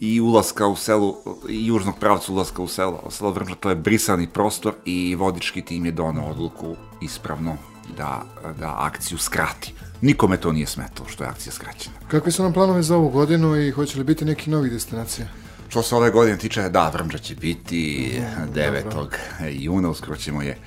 i 0.00 0.20
ulaska 0.20 0.66
u 0.66 0.76
selu, 0.76 1.16
i 1.48 1.66
južnog 1.66 1.98
pravca 2.00 2.32
ulaska 2.32 2.62
u 2.62 2.68
selo, 2.68 3.02
selo 3.10 3.30
Vrmža, 3.30 3.54
to 3.54 3.68
je 3.68 3.74
brisani 3.74 4.26
prostor 4.26 4.74
i 4.84 5.14
vodički 5.14 5.62
tim 5.62 5.86
je 5.86 5.92
donao 5.92 6.30
odluku 6.30 6.76
ispravno 7.02 7.56
da, 7.96 8.22
da 8.58 8.76
akciju 8.78 9.18
skrati. 9.18 9.74
Nikome 10.00 10.36
to 10.36 10.52
nije 10.52 10.66
smetalo 10.66 11.08
što 11.08 11.24
je 11.24 11.30
akcija 11.30 11.52
skraćena. 11.52 11.96
Kakvi 12.08 12.32
su 12.32 12.42
nam 12.42 12.52
planovi 12.52 12.82
za 12.82 12.96
ovu 12.96 13.08
godinu 13.08 13.56
i 13.56 13.70
hoće 13.70 13.98
li 13.98 14.04
biti 14.04 14.24
neki 14.24 14.50
novi 14.50 14.70
destinacija? 14.70 15.28
Što 15.70 15.82
se 15.82 15.96
ove 15.96 16.10
godine 16.10 16.38
tiče, 16.38 16.68
da, 16.68 16.88
Vrmđa 16.88 17.18
će 17.18 17.34
biti 17.34 18.12
9. 18.54 18.82
Dobro. 18.84 19.08
juna, 19.50 19.88
uskoro 19.88 20.16
ćemo 20.16 20.42
je 20.42 20.58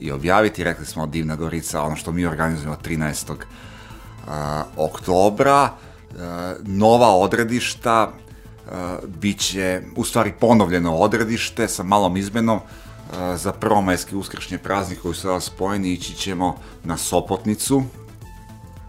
i 0.00 0.12
objaviti. 0.12 0.64
Rekli 0.64 0.86
smo 0.86 1.06
Divna 1.06 1.36
Gorica, 1.36 1.82
ono 1.82 1.96
što 1.96 2.12
mi 2.12 2.26
organizujemo 2.26 2.76
13. 2.84 3.32
Uh, 3.32 4.32
oktobra. 4.76 5.62
Uh, 6.10 6.18
nova 6.66 7.16
odredišta, 7.16 8.12
uh, 8.12 8.72
bit 9.08 9.40
će 9.40 9.82
u 9.96 10.04
stvari 10.04 10.32
ponovljeno 10.40 10.96
odredište 10.96 11.68
sa 11.68 11.82
malom 11.82 12.16
izmenom 12.16 12.56
uh, 12.58 13.16
za 13.36 13.52
prvomajski 13.52 14.16
uskršnje 14.16 14.58
praznik 14.58 15.00
koji 15.02 15.14
su 15.14 15.20
sada 15.20 15.40
spojeni 15.40 15.92
ići 15.92 16.14
ćemo 16.14 16.56
na 16.84 16.96
Sopotnicu 16.96 17.82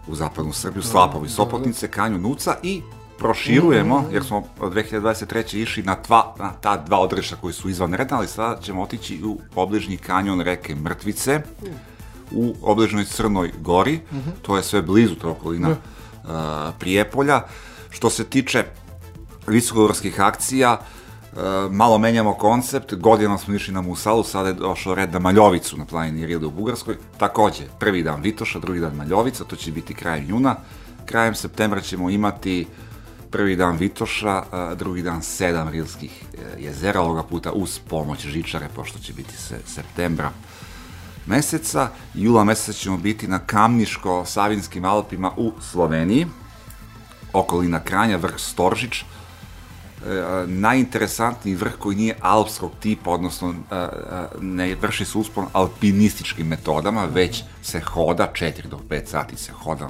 u 0.06 0.14
zapadnu 0.14 0.52
Srbiju, 0.52 0.82
Slapovi 0.82 1.28
Sopotnice, 1.28 1.88
Kanju 1.88 2.18
Nuca 2.18 2.56
i 2.62 2.82
proširujemo, 3.18 4.00
mhm. 4.00 4.14
jer 4.14 4.24
smo 4.24 4.42
od 4.60 4.72
2023. 4.72 5.56
išli 5.56 5.82
na, 5.82 5.94
tva, 5.94 6.34
na 6.38 6.52
ta 6.60 6.76
dva 6.76 6.98
odrešta 6.98 7.36
koji 7.36 7.54
su 7.54 7.68
izvanredna, 7.68 8.16
ali 8.16 8.26
sada 8.26 8.60
ćemo 8.60 8.82
otići 8.82 9.20
u 9.24 9.38
obližnji 9.54 9.96
kanjon 9.96 10.40
reke 10.40 10.74
Mrtvice, 10.74 11.40
u 12.30 12.54
obližnoj 12.62 13.04
Crnoj 13.04 13.52
gori, 13.60 14.00
mhm. 14.12 14.18
-huh. 14.18 14.32
to 14.42 14.56
je 14.56 14.62
sve 14.62 14.82
blizu, 14.82 15.14
to 15.14 15.26
je 15.26 15.32
okolina 15.32 15.68
-huh. 15.68 16.68
uh, 16.68 16.74
Prijepolja. 16.78 17.42
Što 17.90 18.10
se 18.10 18.24
tiče 18.24 18.64
visokogorskih 19.46 20.20
akcija, 20.20 20.78
uh, 20.78 21.38
malo 21.70 21.98
menjamo 21.98 22.34
koncept, 22.34 22.94
godinama 22.94 23.38
smo 23.38 23.54
išli 23.54 23.74
na 23.74 23.80
Musalu, 23.80 24.24
sada 24.24 24.48
je 24.48 24.54
došao 24.54 24.94
red 24.94 25.12
na 25.12 25.18
Maljovicu 25.18 25.76
na 25.76 25.84
planini 25.84 26.26
Rilde 26.26 26.46
u 26.46 26.50
Bugarskoj, 26.50 26.96
takođe, 27.18 27.64
prvi 27.78 28.02
dan 28.02 28.20
Vitoša, 28.22 28.58
drugi 28.58 28.80
dan 28.80 28.96
Maljovica, 28.96 29.44
to 29.44 29.56
će 29.56 29.72
biti 29.72 29.94
krajem 29.94 30.28
juna, 30.28 30.56
krajem 31.06 31.34
septembra 31.34 31.80
ćemo 31.80 32.10
imati 32.10 32.66
uh, 32.68 32.93
prvi 33.34 33.56
dan 33.56 33.76
Vitoša, 33.76 34.42
drugi 34.78 35.02
dan 35.02 35.22
sedam 35.22 35.68
rilskih 35.68 36.22
e, 36.22 36.62
jezera, 36.62 37.00
ovoga 37.00 37.22
puta 37.22 37.52
uz 37.52 37.78
pomoć 37.88 38.26
žičare, 38.26 38.68
pošto 38.74 38.98
će 38.98 39.12
biti 39.12 39.36
se, 39.36 39.58
septembra 39.66 40.30
meseca. 41.26 41.88
Jula 42.14 42.44
meseca 42.44 42.72
ćemo 42.72 42.98
biti 42.98 43.28
na 43.28 43.40
Kamniško-Savinskim 43.46 44.86
Alpima 44.86 45.32
u 45.36 45.52
Sloveniji, 45.70 46.26
okolina 47.32 47.80
Kranja, 47.80 48.16
vrh 48.16 48.34
Storžić, 48.36 49.02
e, 49.02 49.04
najinteresantniji 50.46 51.54
vrh 51.56 51.74
koji 51.78 51.96
nije 51.96 52.16
alpskog 52.20 52.72
tipa, 52.80 53.10
odnosno 53.10 53.50
e, 53.50 53.86
ne 54.40 54.74
vrši 54.74 55.04
se 55.04 55.18
uspon 55.18 55.46
alpinističkim 55.52 56.46
metodama, 56.46 57.04
već 57.04 57.42
se 57.62 57.80
hoda, 57.80 58.32
4 58.32 58.68
do 58.68 58.78
5 58.88 59.06
sati 59.06 59.36
se 59.36 59.52
hoda 59.52 59.88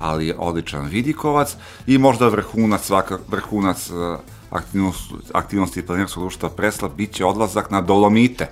ali 0.00 0.26
je 0.26 0.36
odličan 0.38 0.86
vidikovac 0.86 1.56
i 1.86 1.98
možda 1.98 2.28
vrhunac, 2.28 2.82
svaka, 2.82 3.18
vrhunac 3.28 3.90
e, 3.90 3.92
aktivnost, 4.50 5.12
aktivnosti 5.32 5.86
planinarskog 5.86 6.22
društva 6.22 6.48
Presla 6.48 6.88
bit 6.88 7.12
će 7.12 7.24
odlazak 7.24 7.70
na 7.70 7.80
Dolomite. 7.80 8.48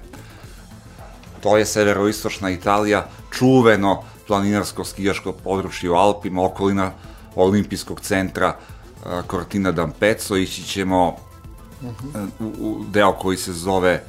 To 1.41 1.57
je 1.57 1.67
severoistočna 1.67 2.51
Italija, 2.51 3.09
čuveno 3.31 4.03
planinarsko 4.27 4.85
skijaško 4.85 5.33
područje 5.33 5.91
u 5.91 5.95
Alpima, 5.95 6.45
okolina 6.45 6.93
olimpijskog 7.35 8.01
centra 8.01 8.57
Cortina 9.31 9.73
d'Ampezzo, 9.73 10.43
ići 10.43 10.63
ćemo 10.63 11.17
u, 12.41 12.45
u 12.59 12.85
deo 12.91 13.13
koji 13.13 13.37
se 13.37 13.53
zove 13.53 14.05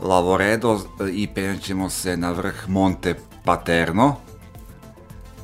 Lavoredo 0.00 0.80
i 1.12 1.26
penjat 1.34 1.60
ćemo 1.60 1.90
se 1.90 2.16
na 2.16 2.30
vrh 2.30 2.68
Monte 2.68 3.14
Paterno. 3.44 4.16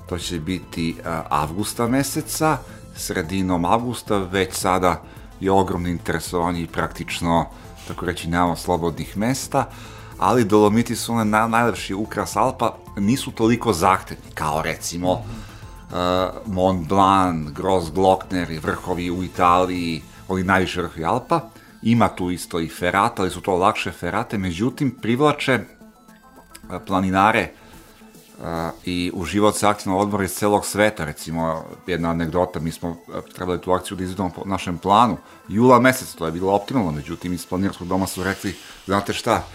To 0.08 0.18
će 0.18 0.40
biti 0.40 0.96
avgusta 1.28 1.86
meseca, 1.86 2.58
sredinom 2.96 3.64
avgusta, 3.64 4.18
već 4.18 4.54
sada 4.54 5.02
je 5.40 5.50
ogromno 5.50 5.88
interesovanje 5.88 6.62
i 6.62 6.66
praktično, 6.66 7.46
tako 7.88 8.06
reći, 8.06 8.28
nemamo 8.28 8.56
slobodnih 8.56 9.16
mesta, 9.16 9.70
ali 10.18 10.44
Dolomiti 10.44 10.96
su 10.96 11.12
one 11.12 11.24
na, 11.24 11.46
najlepši 11.48 11.94
ukras 11.94 12.36
Alpa, 12.36 12.76
nisu 12.96 13.30
toliko 13.30 13.72
zahtevni, 13.72 14.30
kao 14.34 14.62
recimo 14.62 15.12
uh, 15.12 15.20
Mont 16.46 16.88
Blanc, 16.88 17.50
Gros 17.50 17.92
Glockner 17.92 18.50
i 18.50 18.58
vrhovi 18.58 19.10
u 19.10 19.24
Italiji, 19.24 20.02
ovi 20.28 20.44
najviše 20.44 20.82
vrhovi 20.82 21.04
Alpa, 21.04 21.40
ima 21.82 22.08
tu 22.08 22.30
isto 22.30 22.60
i 22.60 22.68
ferata, 22.68 23.22
ali 23.22 23.30
su 23.30 23.40
to 23.40 23.56
lakše 23.56 23.92
ferate, 23.92 24.38
međutim 24.38 24.90
privlače 24.90 25.54
uh, 25.58 26.76
planinare 26.86 27.50
uh, 27.52 27.63
i 28.84 29.10
uživati 29.14 29.58
se 29.58 29.66
aktivno 29.66 29.98
odmor 29.98 30.22
iz 30.22 30.32
celog 30.32 30.66
sveta, 30.66 31.04
recimo 31.04 31.64
jedna 31.86 32.10
anegdota, 32.10 32.60
mi 32.60 32.72
smo 32.72 32.88
uh, 32.90 32.96
trebali 33.34 33.60
tu 33.60 33.72
akciju 33.72 33.96
da 33.96 34.04
izvedemo 34.04 34.30
po 34.36 34.42
našem 34.44 34.78
planu, 34.78 35.16
jula 35.48 35.80
mesec, 35.80 36.14
to 36.14 36.26
je 36.26 36.32
bilo 36.32 36.52
optimalno, 36.52 36.92
međutim 36.92 37.32
iz 37.32 37.46
planirskog 37.46 37.88
doma 37.88 38.06
su 38.06 38.24
rekli, 38.24 38.54
znate 38.86 39.12
šta, 39.12 39.46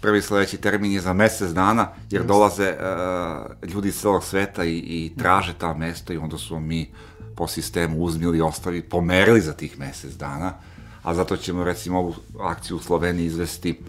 prvi 0.00 0.22
sledeći 0.22 0.56
termin 0.56 0.92
je 0.92 1.00
za 1.00 1.12
mesec 1.12 1.50
dana, 1.50 1.88
jer 2.10 2.24
dolaze 2.24 2.72
uh, 2.72 3.68
ljudi 3.72 3.88
iz 3.88 4.00
celog 4.00 4.24
sveta 4.24 4.64
i, 4.64 4.76
i 4.76 5.12
traže 5.18 5.54
ta 5.58 5.74
mesta 5.74 6.12
i 6.12 6.16
onda 6.16 6.38
su 6.38 6.60
mi 6.60 6.90
po 7.36 7.46
sistemu 7.46 8.02
uzmili 8.02 8.38
i 8.38 8.42
ostavi, 8.42 8.82
pomerili 8.82 9.40
za 9.40 9.52
tih 9.52 9.78
mesec 9.78 10.12
dana, 10.12 10.52
a 11.02 11.14
zato 11.14 11.36
ćemo 11.36 11.64
recimo 11.64 11.98
ovu 11.98 12.14
akciju 12.40 12.76
u 12.76 12.80
Sloveniji 12.80 13.26
izvesti, 13.26 13.80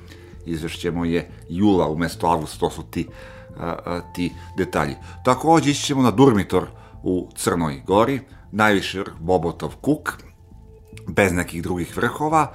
izvešćemo 0.46 1.06
je 1.06 1.30
jula 1.50 1.88
umesto 1.88 2.28
avgusta, 2.28 2.60
to 2.60 2.70
su 2.70 2.84
ti, 2.84 3.08
uh, 3.10 3.16
uh, 3.56 4.14
ti 4.14 4.34
detalji. 4.58 4.96
Takođe 5.24 5.72
ići 5.72 5.84
ćemo 5.84 6.02
na 6.02 6.12
Durmitor 6.12 6.68
u 7.04 7.30
Crnoj 7.36 7.82
gori, 7.88 8.22
najviši 8.52 9.00
vrh 9.00 9.14
Bobotov 9.20 9.76
Kuk, 9.82 10.14
bez 11.08 11.34
nekih 11.34 11.64
drugih 11.64 11.98
vrhova, 11.98 12.54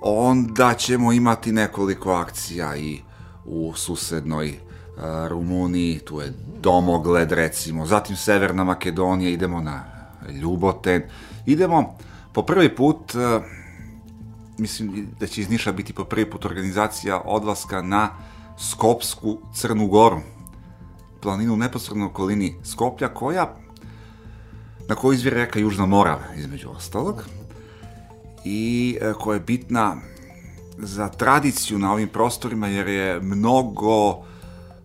onda 0.00 0.74
ćemo 0.74 1.12
imati 1.12 1.52
nekoliko 1.52 2.12
akcija 2.12 2.76
i 2.76 3.00
u 3.44 3.72
susednoj 3.76 4.48
uh, 4.48 5.02
Rumuniji, 5.28 5.98
tu 5.98 6.20
je 6.20 6.32
Domogled 6.60 7.32
recimo, 7.32 7.86
zatim 7.86 8.16
Severna 8.16 8.64
Makedonija, 8.64 9.30
idemo 9.30 9.60
na 9.60 9.84
Ljuboten, 10.40 11.02
idemo 11.46 11.96
po 12.32 12.42
prvi 12.42 12.76
put, 12.76 13.14
uh, 13.14 13.42
mislim 14.58 15.08
da 15.20 15.26
će 15.26 15.40
iz 15.40 15.50
Niša 15.50 15.72
biti 15.72 15.92
po 15.92 16.04
prvi 16.04 16.30
put 16.30 16.44
organizacija 16.44 17.20
odlaska 17.24 17.82
na 17.82 18.08
Skopsku 18.58 19.38
Crnu 19.54 19.86
Goru, 19.86 20.20
planinu 21.20 21.54
u 21.54 21.56
neposrednoj 21.56 22.06
okolini 22.06 22.54
Skoplja, 22.64 23.08
koja 23.08 23.56
na 24.88 24.94
koju 24.94 25.12
izvire 25.12 25.36
reka 25.36 25.58
Južna 25.58 25.86
Morava, 25.86 26.34
između 26.36 26.70
ostalog 26.70 27.24
i 28.44 28.98
e, 29.00 29.12
koja 29.12 29.34
je 29.34 29.40
bitna 29.40 29.96
za 30.78 31.08
tradiciju 31.08 31.78
na 31.78 31.92
ovim 31.92 32.08
prostorima 32.08 32.68
jer 32.68 32.88
je 32.88 33.20
mnogo 33.20 34.24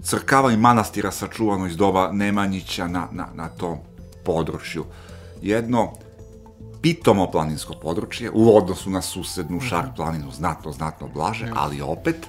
crkava 0.01 0.51
i 0.51 0.57
manastira 0.57 1.11
sačuvano 1.11 1.67
iz 1.67 1.77
doba 1.77 2.11
Nemanjića 2.11 2.87
na, 2.87 3.07
na, 3.11 3.27
na 3.33 3.49
tom 3.49 3.77
području. 4.25 4.85
Jedno 5.41 5.91
pitomo 6.81 7.31
planinsko 7.31 7.73
područje 7.81 8.31
u 8.33 8.57
odnosu 8.57 8.89
na 8.89 9.01
susednu 9.01 9.59
Šar 9.59 9.85
planinu 9.95 10.31
znatno, 10.31 10.71
znatno 10.71 11.07
blaže, 11.07 11.51
ali 11.55 11.81
opet 11.81 12.27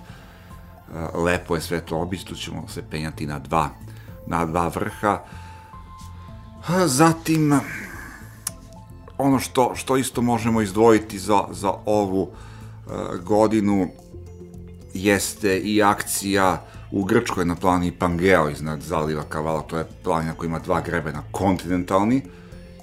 lepo 1.14 1.54
je 1.54 1.60
sve 1.60 1.80
to 1.80 1.98
obići, 1.98 2.34
ćemo 2.34 2.68
se 2.68 2.82
penjati 2.90 3.26
na 3.26 3.38
dva, 3.38 3.68
na 4.26 4.44
dva 4.46 4.68
vrha. 4.68 5.18
Zatim, 6.86 7.60
ono 9.18 9.38
što, 9.38 9.72
što 9.74 9.96
isto 9.96 10.22
možemo 10.22 10.60
izdvojiti 10.60 11.18
za, 11.18 11.44
za 11.50 11.72
ovu 11.86 12.22
uh, 12.22 12.30
godinu 13.22 13.88
jeste 14.94 15.58
i 15.58 15.82
akcija 15.82 16.62
u 16.90 17.04
Grčkoj 17.04 17.44
na 17.44 17.54
plani 17.54 17.92
Pangeo 17.92 18.48
iznad 18.48 18.80
zaliva 18.80 19.22
Kavala, 19.22 19.62
to 19.62 19.78
je 19.78 19.86
planina 20.02 20.34
koja 20.34 20.48
ima 20.48 20.58
dva 20.58 20.80
grebena, 20.80 21.22
kontinentalni 21.30 22.22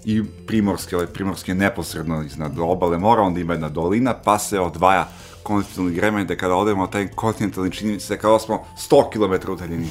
i 0.05 0.23
primorski, 0.47 0.95
ovaj 0.95 1.07
primorski 1.07 1.51
je 1.51 1.55
neposredno 1.55 2.23
iznad 2.23 2.59
obale 2.59 2.97
mora, 2.97 3.21
onda 3.21 3.39
ima 3.39 3.53
jedna 3.53 3.69
dolina, 3.69 4.13
pa 4.13 4.39
se 4.39 4.59
odvaja 4.59 5.07
kontinentalni 5.07 5.26
greben, 5.93 6.27
da 6.27 6.35
kada 6.35 6.55
odemo 6.55 6.87
taj 6.87 7.07
kontinentalni 7.07 7.71
čini 7.71 7.99
se 7.99 8.17
kao 8.17 8.39
smo 8.39 8.65
100 8.77 9.09
km 9.11 9.51
udaljeni 9.51 9.89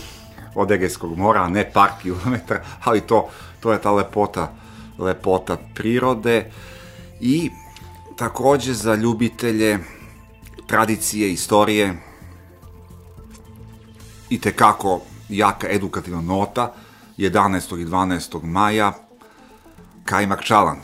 od 0.55 0.71
Egejskog 0.71 1.19
mora, 1.19 1.49
ne 1.49 1.71
par 1.73 1.91
kilometara, 2.03 2.65
ali 2.85 3.01
to, 3.01 3.29
to 3.61 3.73
je 3.73 3.83
ta 3.83 3.91
lepota 3.91 4.53
lepota 4.99 5.57
prirode 5.75 6.51
i 7.21 7.51
takođe 8.17 8.75
za 8.75 8.95
ljubitelje 8.95 9.79
tradicije, 10.67 11.33
istorije 11.33 11.95
i 14.31 14.41
tekako 14.41 15.01
jaka 15.29 15.69
edukativna 15.71 16.21
nota 16.21 16.73
11. 17.19 17.81
i 17.81 17.85
12. 17.85 18.43
maja 18.43 18.93
Kajmak 20.05 20.43
Čalan 20.45 20.79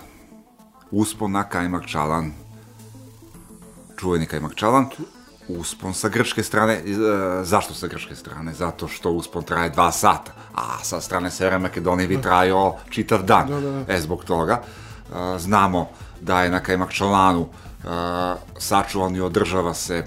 uspon 0.90 1.32
na 1.32 1.44
Kajmak 1.44 1.86
Čalan 1.86 2.32
čuveni 4.02 4.26
Kajmak 4.26 4.54
Čalan 4.54 4.86
uspon 5.48 5.94
sa 5.94 6.08
grčke 6.08 6.42
strane. 6.42 6.74
E, 6.74 6.82
zašto 7.46 7.74
sa 7.74 7.86
grčke 7.86 8.16
strane? 8.18 8.54
Zato 8.54 8.88
što 8.88 9.12
uspon 9.14 9.44
traje 9.46 9.70
dva 9.70 9.92
sata, 9.92 10.32
a 10.54 10.82
sa 10.82 11.00
strane 11.00 11.30
Severne 11.30 11.58
Makedonije 11.58 12.08
bi 12.08 12.22
trajao 12.22 12.78
čitav 12.90 13.22
dan. 13.22 13.46
Da, 13.48 13.60
da, 13.60 13.70
da. 13.70 13.94
E, 13.94 14.00
zbog 14.00 14.24
toga 14.24 14.58
e, 14.62 15.38
znamo 15.38 15.88
da 16.20 16.42
je 16.42 16.50
na 16.50 16.60
Kajmakčalanu 16.60 17.46
e, 17.46 17.86
sačuvan 18.58 19.16
i 19.16 19.20
održava 19.20 19.74
se 19.74 20.06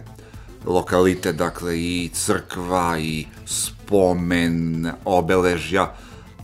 lokalite, 0.65 1.33
dakle 1.33 1.79
i 1.79 2.09
crkva 2.13 2.97
i 2.99 3.27
spomen, 3.45 4.91
obeležja, 5.05 5.93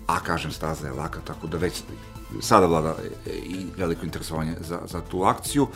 a 0.08 0.20
kažem 0.20 0.52
staza 0.52 0.88
je 0.88 0.94
laka, 0.94 1.20
tako 1.20 1.48
da 1.48 1.58
već 1.58 1.84
sada 2.42 2.66
vlada 2.66 2.96
i 3.28 3.66
veliko 3.78 4.06
interesovanje 4.06 4.56
za, 4.60 4.80
za 4.88 5.02
tu 5.02 5.24
akciju. 5.24 5.68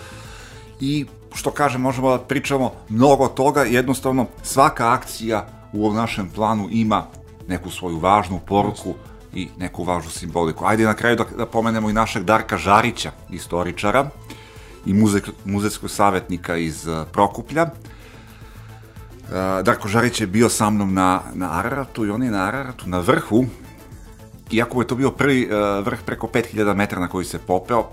I 0.80 1.06
što 1.36 1.52
kaže, 1.52 1.78
možemo 1.78 2.18
da 2.18 2.24
pričamo 2.24 2.72
mnogo 2.90 3.28
toga, 3.28 3.64
jednostavno 3.64 4.26
svaka 4.44 4.92
akcija 4.92 5.48
u 5.74 5.86
ovom 5.86 5.96
našem 5.96 6.30
planu 6.36 6.68
ima 6.72 7.06
neku 7.48 7.70
svoju 7.70 8.00
važnu 8.00 8.40
poruku 8.46 8.94
i 9.34 9.48
neku 9.58 9.84
važnu 9.84 10.10
simboliku. 10.10 10.66
Ajde 10.66 10.84
na 10.84 10.94
kraju 10.94 11.16
da, 11.16 11.26
da 11.38 11.46
pomenemo 11.46 11.90
i 11.90 11.94
našeg 11.94 12.24
Darka 12.24 12.58
Žarića, 12.58 13.12
istoričara 13.30 14.10
i 14.86 14.94
muzek, 14.94 15.30
muzejskog 15.46 15.90
savjetnika 15.90 16.58
iz 16.58 16.88
uh, 16.88 17.08
Prokuplja. 17.12 17.64
Uh, 17.64 17.70
Darko 19.64 19.88
Žarić 19.88 20.22
je 20.22 20.28
bio 20.28 20.50
sa 20.50 20.70
mnom 20.70 20.94
na, 20.94 21.22
na 21.34 21.60
Araratu 21.60 22.06
i 22.06 22.10
on 22.10 22.24
je 22.24 22.32
na 22.32 22.48
Araratu 22.48 22.90
na 22.90 23.00
vrhu, 23.00 23.46
iako 24.52 24.82
je 24.82 24.88
to 24.88 24.96
bio 24.96 25.12
prvi 25.12 25.46
uh, 25.46 25.86
vrh 25.86 26.00
preko 26.06 26.28
5000 26.28 26.76
metara 26.76 27.02
na 27.02 27.08
koji 27.08 27.26
se 27.26 27.40
popeo, 27.40 27.90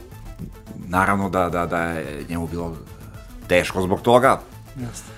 naravno 0.88 1.30
da, 1.30 1.48
da, 1.48 1.66
da 1.66 1.82
je 1.82 2.24
njemu 2.28 2.46
bilo 2.46 2.76
teško 3.52 3.82
zbog 3.82 4.00
toga. 4.00 4.40
Jeste. 4.76 5.12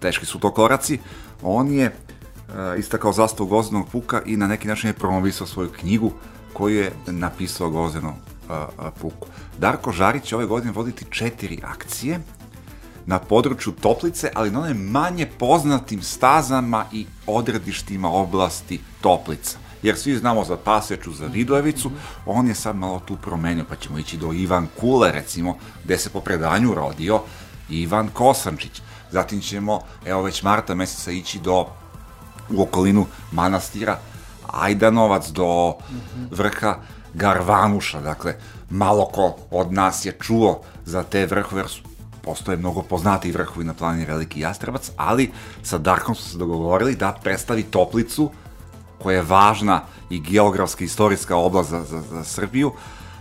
Teški 0.00 0.26
su 0.26 0.38
to 0.38 0.50
koraci. 0.50 0.98
On 1.42 1.72
je 1.72 1.86
uh, 1.88 2.78
istakao 2.78 3.12
zastavu 3.12 3.48
gozdenog 3.48 3.88
puka 3.88 4.22
i 4.26 4.36
na 4.36 4.46
neki 4.46 4.68
način 4.68 4.90
je 4.90 4.94
promovisao 4.94 5.46
svoju 5.46 5.70
knjigu 5.80 6.12
koju 6.52 6.76
je 6.76 6.92
napisao 7.06 7.70
gozdeno 7.70 8.08
uh, 8.08 8.84
puku. 9.00 9.26
Darko 9.58 9.92
Žarić 9.92 10.24
će 10.24 10.36
ove 10.36 10.46
godine 10.46 10.72
voditi 10.72 11.04
četiri 11.10 11.60
akcije 11.64 12.20
na 13.06 13.18
području 13.18 13.72
Toplice, 13.72 14.30
ali 14.34 14.50
na 14.50 14.60
one 14.60 14.74
manje 14.74 15.26
poznatim 15.38 16.02
stazama 16.02 16.84
i 16.92 17.06
odredištima 17.26 18.10
oblasti 18.10 18.80
Toplica. 19.00 19.58
Jer 19.82 19.96
svi 19.96 20.16
znamo 20.16 20.44
za 20.44 20.56
Paseču, 20.56 21.12
za 21.12 21.26
Vidojevicu, 21.26 21.90
on 22.26 22.48
je 22.48 22.54
sad 22.54 22.76
malo 22.76 23.00
tu 23.06 23.16
promenio, 23.16 23.64
pa 23.68 23.76
ćemo 23.76 23.98
ići 23.98 24.16
do 24.16 24.32
Ivan 24.32 24.66
Kule, 24.80 25.12
recimo, 25.12 25.56
gde 25.84 25.98
se 25.98 26.10
po 26.10 26.20
predanju 26.20 26.74
rodio 26.74 27.20
Ivan 27.68 28.08
Kosančić. 28.08 28.82
Zatim 29.10 29.40
ćemo, 29.40 29.80
evo 30.04 30.22
već 30.22 30.42
marta 30.42 30.74
meseca, 30.74 31.10
ići 31.10 31.38
do, 31.38 31.66
u 32.50 32.62
okolinu 32.62 33.06
manastira 33.32 33.98
Ajdanovac, 34.52 35.28
do 35.28 35.74
vrha 36.30 36.76
Garvanuša, 37.14 38.00
dakle, 38.00 38.34
malo 38.70 39.06
ko 39.06 39.36
od 39.50 39.72
nas 39.72 40.04
je 40.04 40.16
čuo 40.20 40.60
za 40.84 41.02
te 41.02 41.26
vrhove, 41.26 41.62
jer 41.62 41.68
su 41.68 41.82
postoje 42.22 42.56
mnogo 42.56 42.82
poznati 42.82 43.32
vrhovi 43.32 43.64
na 43.64 43.74
planini 43.74 44.04
Veliki 44.04 44.40
Jastrebac, 44.40 44.90
ali 44.96 45.32
sa 45.62 45.78
Darkom 45.78 46.14
su 46.14 46.30
se 46.30 46.38
dogovorili 46.38 46.96
da 46.96 47.18
predstavi 47.22 47.62
Toplicu, 47.62 48.30
koja 49.02 49.16
je 49.16 49.22
važna 49.22 49.82
i 50.10 50.20
geografska, 50.20 50.84
istorijska 50.84 51.36
oblast 51.36 51.70
za, 51.70 51.82
za, 51.82 52.00
za 52.00 52.24
Srbiju, 52.24 52.72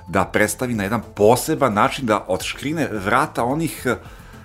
da 0.08 0.26
predstavi 0.26 0.74
na 0.74 0.84
jedan 0.84 1.02
poseban 1.16 1.74
način 1.74 2.06
da 2.06 2.26
odškrine 2.28 2.90
vrata 2.92 3.44
onih 3.44 3.88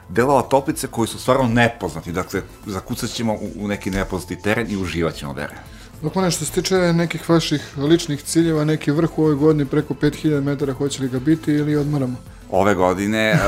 delova 0.09 0.43
toplice 0.43 0.87
koji 0.87 1.09
su 1.09 1.19
stvarno 1.19 1.49
nepoznati. 1.49 2.13
Dakle, 2.13 2.43
zakucat 2.67 3.11
ćemo 3.11 3.33
u, 3.33 3.51
u 3.57 3.69
neki 3.69 3.91
nepoznati 3.91 4.43
teren 4.43 4.71
i 4.71 4.77
uživat 4.77 5.15
ćemo, 5.15 5.33
verujem. 5.33 5.63
Dok 6.03 6.13
što 6.13 6.45
se 6.45 6.53
tiče 6.53 6.75
nekih 6.75 7.31
vaših 7.31 7.79
ličnih 7.79 8.23
ciljeva, 8.23 8.65
neki 8.65 8.91
vrh 8.91 9.19
u 9.19 9.23
ovoj 9.23 9.35
godini 9.35 9.65
preko 9.65 9.95
5000 9.95 10.43
metara, 10.43 10.73
hoće 10.73 11.03
li 11.03 11.09
ga 11.09 11.19
biti 11.19 11.53
ili 11.53 11.77
odmaramo? 11.77 12.17
Ove 12.51 12.75
godine 12.75 13.33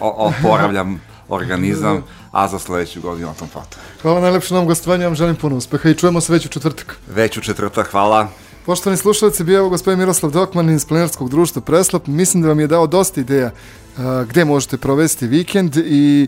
uh, 0.00 0.12
oporavljam 0.38 1.00
organizam, 1.28 2.04
a 2.32 2.48
za 2.48 2.58
sledeću 2.58 3.00
godinu 3.00 3.30
o 3.30 3.34
tom 3.34 3.48
foto. 3.48 3.76
Hvala 4.02 4.20
najlepše 4.20 4.54
na 4.54 4.60
ovom 4.60 4.68
gostovanju, 4.68 5.04
vam 5.04 5.14
želim 5.14 5.36
puno 5.36 5.56
uspeha 5.56 5.88
i 5.88 5.94
čujemo 5.94 6.20
se 6.20 6.32
već 6.32 6.46
u 6.46 6.48
četvrtak. 6.48 6.96
Već 7.08 7.38
u 7.38 7.40
četvrtak, 7.40 7.90
hvala. 7.90 8.28
Poštovani 8.68 8.96
slušalci, 8.96 9.44
bio 9.44 9.62
je 9.62 9.70
gospodin 9.70 9.98
Miroslav 9.98 10.32
Dokman 10.32 10.70
iz 10.70 10.84
Planerskog 10.84 11.30
društva 11.30 11.62
Preslap. 11.62 12.06
Mislim 12.06 12.42
da 12.42 12.48
vam 12.48 12.60
je 12.60 12.66
dao 12.66 12.86
dosta 12.86 13.20
ideja 13.20 13.50
a, 13.98 14.24
gde 14.28 14.44
možete 14.44 14.76
provesti 14.76 15.26
vikend 15.26 15.76
i 15.76 16.26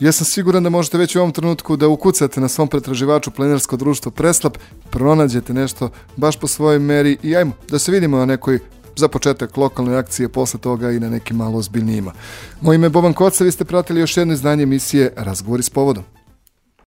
ja 0.00 0.12
sam 0.12 0.24
siguran 0.24 0.62
da 0.62 0.70
možete 0.70 0.98
već 0.98 1.16
u 1.16 1.18
ovom 1.18 1.32
trenutku 1.32 1.76
da 1.76 1.88
ukucate 1.88 2.40
na 2.40 2.48
svom 2.48 2.68
pretraživaču 2.68 3.30
Planersko 3.30 3.76
društvo 3.76 4.10
Preslap, 4.10 4.56
pronađete 4.90 5.54
nešto 5.54 5.90
baš 6.16 6.36
po 6.36 6.48
svojoj 6.48 6.78
meri 6.78 7.16
i 7.22 7.36
ajmo 7.36 7.52
da 7.68 7.78
se 7.78 7.92
vidimo 7.92 8.16
na 8.16 8.24
nekoj 8.26 8.58
za 8.96 9.08
početak 9.08 9.56
lokalne 9.56 9.96
akcije, 9.96 10.28
posle 10.28 10.60
toga 10.60 10.90
i 10.90 11.00
na 11.00 11.10
nekim 11.10 11.36
malo 11.36 11.58
ozbiljnijima. 11.58 12.12
Moje 12.60 12.74
ime 12.74 12.86
je 12.86 12.90
Boban 12.90 13.12
Koca, 13.12 13.44
vi 13.44 13.52
ste 13.52 13.64
pratili 13.64 14.00
još 14.00 14.16
jedno 14.16 14.34
izdanje 14.34 14.62
emisije 14.62 15.12
Razgovori 15.16 15.62
s 15.62 15.70
povodom. 15.70 16.04